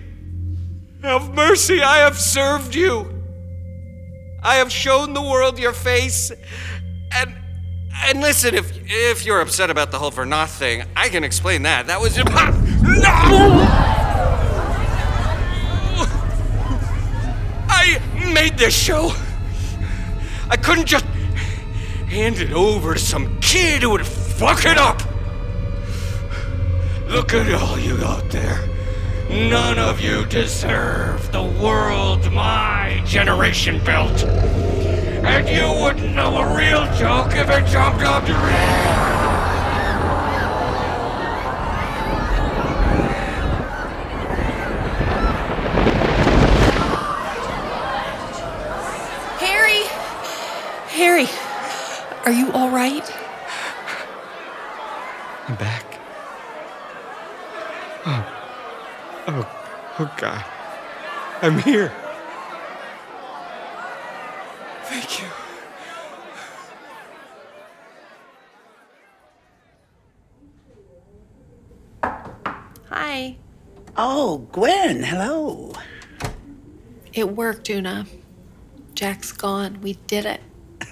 Have 1.01 1.33
mercy. 1.33 1.81
I 1.81 1.99
have 1.99 2.17
served 2.17 2.75
you. 2.75 3.13
I 4.43 4.55
have 4.55 4.69
shown 4.69 5.13
the 5.13 5.21
world 5.21 5.59
your 5.59 5.71
face. 5.71 6.31
And 7.13 7.33
and 8.03 8.19
listen, 8.19 8.53
if 8.53 8.69
if 8.85 9.25
you're 9.25 9.39
upset 9.39 9.69
about 9.69 9.91
the 9.91 9.97
whole 9.97 10.11
Vernoth 10.11 10.49
thing, 10.49 10.83
I 10.95 11.07
can 11.07 11.23
explain 11.23 11.63
that. 11.63 11.87
That 11.87 12.01
was 12.01 12.17
impo- 12.17 12.35
ah! 12.35 12.51
No! 12.83 13.87
I 17.69 18.33
made 18.33 18.57
this 18.57 18.77
show. 18.77 19.13
I 20.49 20.57
couldn't 20.57 20.85
just 20.85 21.05
hand 22.09 22.39
it 22.39 22.51
over 22.51 22.93
to 22.93 22.99
some 22.99 23.39
kid 23.39 23.83
who 23.83 23.91
would 23.91 24.05
fuck 24.37 24.65
it 24.65 24.77
up. 24.77 25.01
Look 27.07 27.33
at 27.33 27.51
all 27.59 27.79
you 27.79 27.97
out 28.03 28.29
there. 28.29 28.69
None 29.31 29.79
of 29.79 29.99
you 29.99 30.27
deserve 30.27 31.31
the 31.31 31.41
world 31.41 32.31
my 32.31 33.01
generation 33.03 33.83
built. 33.83 34.23
And 34.23 35.49
you 35.49 35.81
wouldn't 35.81 36.15
know 36.15 36.37
a 36.37 36.55
real 36.55 36.85
joke 36.95 37.35
if 37.35 37.49
it 37.49 37.65
jumped 37.65 38.03
off 38.03 38.27
your 38.27 38.37
head. 38.37 39.07
Harry! 49.39 49.83
Harry, 50.89 51.27
are 52.23 52.31
you 52.31 52.51
all 52.51 52.69
right? 52.69 53.26
I'm 55.47 55.55
back. 55.55 55.99
Oh. 58.05 58.43
Oh. 59.27 59.93
Oh, 59.99 60.15
God. 60.17 60.43
I'm 61.41 61.59
here. 61.59 61.91
Thank 64.83 65.21
you. 65.21 65.27
Hi. 72.89 73.37
Oh, 73.95 74.39
Gwen, 74.51 75.01
hello. 75.01 75.71
It 77.13 77.29
worked, 77.29 77.69
Una. 77.69 78.05
Jack's 78.93 79.31
gone. 79.31 79.79
We 79.81 79.93
did 80.07 80.25
it. 80.25 80.41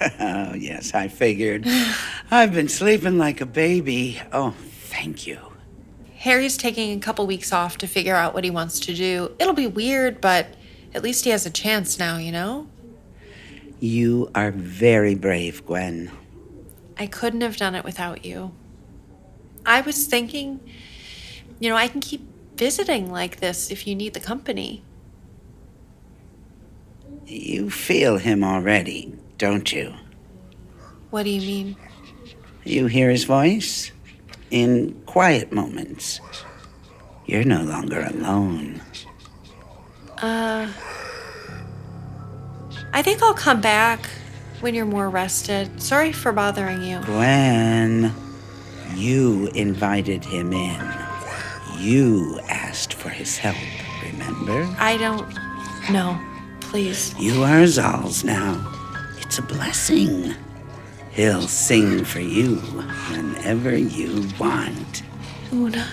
oh, 0.20 0.54
yes, 0.54 0.94
I 0.94 1.08
figured. 1.08 1.66
I've 2.30 2.52
been 2.52 2.68
sleeping 2.68 3.18
like 3.18 3.40
a 3.40 3.46
baby. 3.46 4.20
Oh, 4.32 4.50
thank 4.50 5.26
you. 5.26 5.38
Harry's 6.16 6.56
taking 6.56 6.96
a 6.96 7.00
couple 7.00 7.24
weeks 7.24 7.52
off 7.52 7.78
to 7.78 7.86
figure 7.86 8.16
out 8.16 8.34
what 8.34 8.42
he 8.42 8.50
wants 8.50 8.80
to 8.80 8.94
do. 8.94 9.30
It'll 9.38 9.54
be 9.54 9.68
weird, 9.68 10.20
but 10.20 10.48
at 10.92 11.04
least 11.04 11.24
he 11.24 11.30
has 11.30 11.46
a 11.46 11.50
chance 11.50 12.00
now, 12.00 12.16
you 12.16 12.32
know? 12.32 12.66
You 13.78 14.30
are 14.34 14.50
very 14.50 15.14
brave, 15.14 15.64
Gwen. 15.64 16.10
I 16.98 17.06
couldn't 17.06 17.42
have 17.42 17.56
done 17.56 17.76
it 17.76 17.84
without 17.84 18.24
you. 18.24 18.52
I 19.64 19.82
was 19.82 20.06
thinking, 20.06 20.58
you 21.60 21.70
know, 21.70 21.76
I 21.76 21.86
can 21.86 22.00
keep 22.00 22.26
visiting 22.56 23.12
like 23.12 23.36
this 23.36 23.70
if 23.70 23.86
you 23.86 23.94
need 23.94 24.14
the 24.14 24.20
company. 24.20 24.82
You 27.26 27.70
feel 27.70 28.16
him 28.16 28.42
already, 28.42 29.14
don't 29.38 29.72
you? 29.72 29.94
What 31.10 31.24
do 31.24 31.30
you 31.30 31.40
mean? 31.40 31.76
You 32.66 32.86
hear 32.86 33.10
his 33.10 33.24
voice? 33.24 33.92
In 34.50 35.00
quiet 35.06 35.52
moments. 35.52 36.20
You're 37.24 37.44
no 37.44 37.62
longer 37.62 38.02
alone. 38.02 38.82
Uh. 40.20 40.68
I 42.92 43.02
think 43.02 43.22
I'll 43.22 43.34
come 43.34 43.60
back 43.60 44.08
when 44.60 44.74
you're 44.74 44.86
more 44.86 45.08
rested. 45.10 45.80
Sorry 45.80 46.10
for 46.12 46.32
bothering 46.32 46.82
you. 46.82 47.00
Gwen, 47.04 48.12
you 48.94 49.48
invited 49.54 50.24
him 50.24 50.52
in. 50.52 50.80
You 51.78 52.40
asked 52.48 52.94
for 52.94 53.10
his 53.10 53.36
help, 53.36 53.56
remember? 54.02 54.66
I 54.78 54.96
don't 54.96 55.28
know. 55.90 56.18
Please. 56.60 57.14
You 57.18 57.42
are 57.44 57.60
Azal's 57.60 58.24
now. 58.24 58.72
It's 59.20 59.38
a 59.38 59.42
blessing. 59.42 60.34
He'll 61.16 61.48
sing 61.48 62.04
for 62.04 62.20
you 62.20 62.56
whenever 63.08 63.74
you 63.74 64.28
want. 64.38 65.02
Una. 65.50 65.88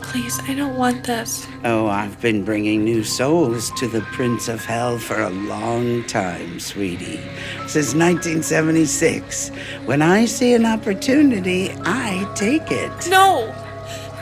Please, 0.00 0.40
I 0.48 0.54
don't 0.54 0.78
want 0.78 1.04
this. 1.04 1.46
Oh, 1.64 1.88
I've 1.88 2.18
been 2.22 2.42
bringing 2.42 2.82
new 2.82 3.04
souls 3.04 3.70
to 3.72 3.86
the 3.86 4.00
Prince 4.00 4.48
of 4.48 4.64
Hell 4.64 4.98
for 4.98 5.20
a 5.20 5.28
long 5.28 6.02
time, 6.04 6.58
sweetie. 6.58 7.20
Since 7.66 7.94
1976. 7.94 9.50
When 9.84 10.00
I 10.00 10.24
see 10.24 10.54
an 10.54 10.64
opportunity, 10.64 11.72
I 11.84 12.26
take 12.34 12.72
it. 12.72 13.10
No! 13.10 13.54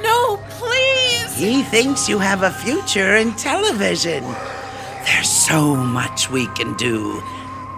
No, 0.03 0.43
please! 0.49 1.37
He 1.37 1.63
thinks 1.63 2.09
you 2.09 2.19
have 2.19 2.43
a 2.43 2.51
future 2.51 3.15
in 3.15 3.33
television. 3.37 4.25
There's 5.05 5.29
so 5.31 5.77
much 5.77 6.31
we 6.31 6.49
can 6.49 6.75
do 6.75 7.23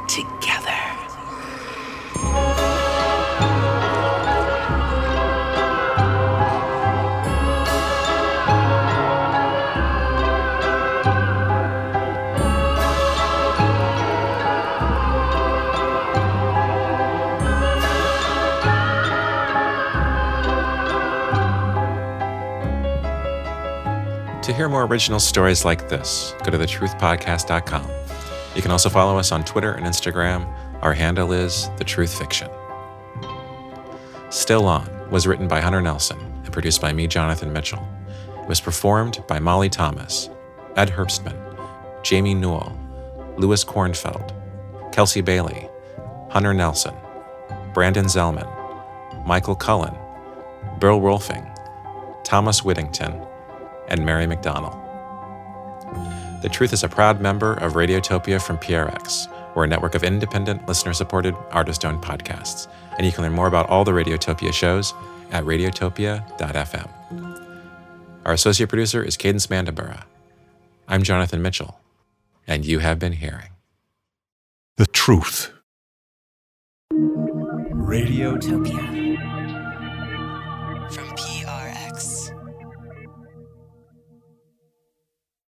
together. 0.08 0.55
To 24.46 24.52
hear 24.52 24.68
more 24.68 24.84
original 24.84 25.18
stories 25.18 25.64
like 25.64 25.88
this, 25.88 26.32
go 26.44 26.52
to 26.52 26.56
thetruthpodcast.com. 26.56 27.90
You 28.54 28.62
can 28.62 28.70
also 28.70 28.88
follow 28.88 29.18
us 29.18 29.32
on 29.32 29.44
Twitter 29.44 29.72
and 29.72 29.84
Instagram. 29.84 30.46
Our 30.82 30.92
handle 30.92 31.32
is 31.32 31.68
The 31.78 31.82
Truth 31.82 32.16
Fiction. 32.16 32.48
Still 34.30 34.66
On 34.66 34.88
was 35.10 35.26
written 35.26 35.48
by 35.48 35.60
Hunter 35.60 35.82
Nelson 35.82 36.20
and 36.20 36.52
produced 36.52 36.80
by 36.80 36.92
me, 36.92 37.08
Jonathan 37.08 37.52
Mitchell. 37.52 37.84
It 38.40 38.46
was 38.46 38.60
performed 38.60 39.24
by 39.26 39.40
Molly 39.40 39.68
Thomas, 39.68 40.30
Ed 40.76 40.90
Herbstman, 40.90 41.36
Jamie 42.04 42.32
Newell, 42.32 42.72
Louis 43.36 43.64
Kornfeld, 43.64 44.32
Kelsey 44.92 45.22
Bailey, 45.22 45.68
Hunter 46.30 46.54
Nelson, 46.54 46.94
Brandon 47.74 48.04
Zellman, 48.04 48.46
Michael 49.26 49.56
Cullen, 49.56 49.96
Bill 50.78 51.00
Rolfing, 51.00 51.52
Thomas 52.22 52.62
Whittington, 52.62 53.26
and 53.88 54.04
Mary 54.04 54.26
McDonnell. 54.26 54.82
The 56.42 56.48
Truth 56.48 56.72
is 56.72 56.84
a 56.84 56.88
proud 56.88 57.20
member 57.20 57.54
of 57.54 57.74
Radiotopia 57.74 58.40
from 58.40 58.58
PRX. 58.58 59.32
We're 59.54 59.64
a 59.64 59.66
network 59.66 59.94
of 59.94 60.04
independent, 60.04 60.66
listener 60.68 60.92
supported, 60.92 61.34
artist 61.50 61.84
owned 61.84 62.02
podcasts. 62.02 62.68
And 62.98 63.06
you 63.06 63.12
can 63.12 63.24
learn 63.24 63.32
more 63.32 63.46
about 63.46 63.68
all 63.68 63.84
the 63.84 63.92
Radiotopia 63.92 64.52
shows 64.52 64.92
at 65.32 65.44
radiotopia.fm. 65.44 66.88
Our 68.24 68.32
associate 68.32 68.68
producer 68.68 69.02
is 69.02 69.16
Cadence 69.16 69.46
Mandabura. 69.46 70.04
I'm 70.88 71.02
Jonathan 71.02 71.42
Mitchell, 71.42 71.80
and 72.46 72.64
you 72.64 72.80
have 72.80 72.98
been 72.98 73.12
hearing 73.12 73.50
The 74.76 74.86
truth. 74.86 75.52
Radiotopia. 76.92 78.95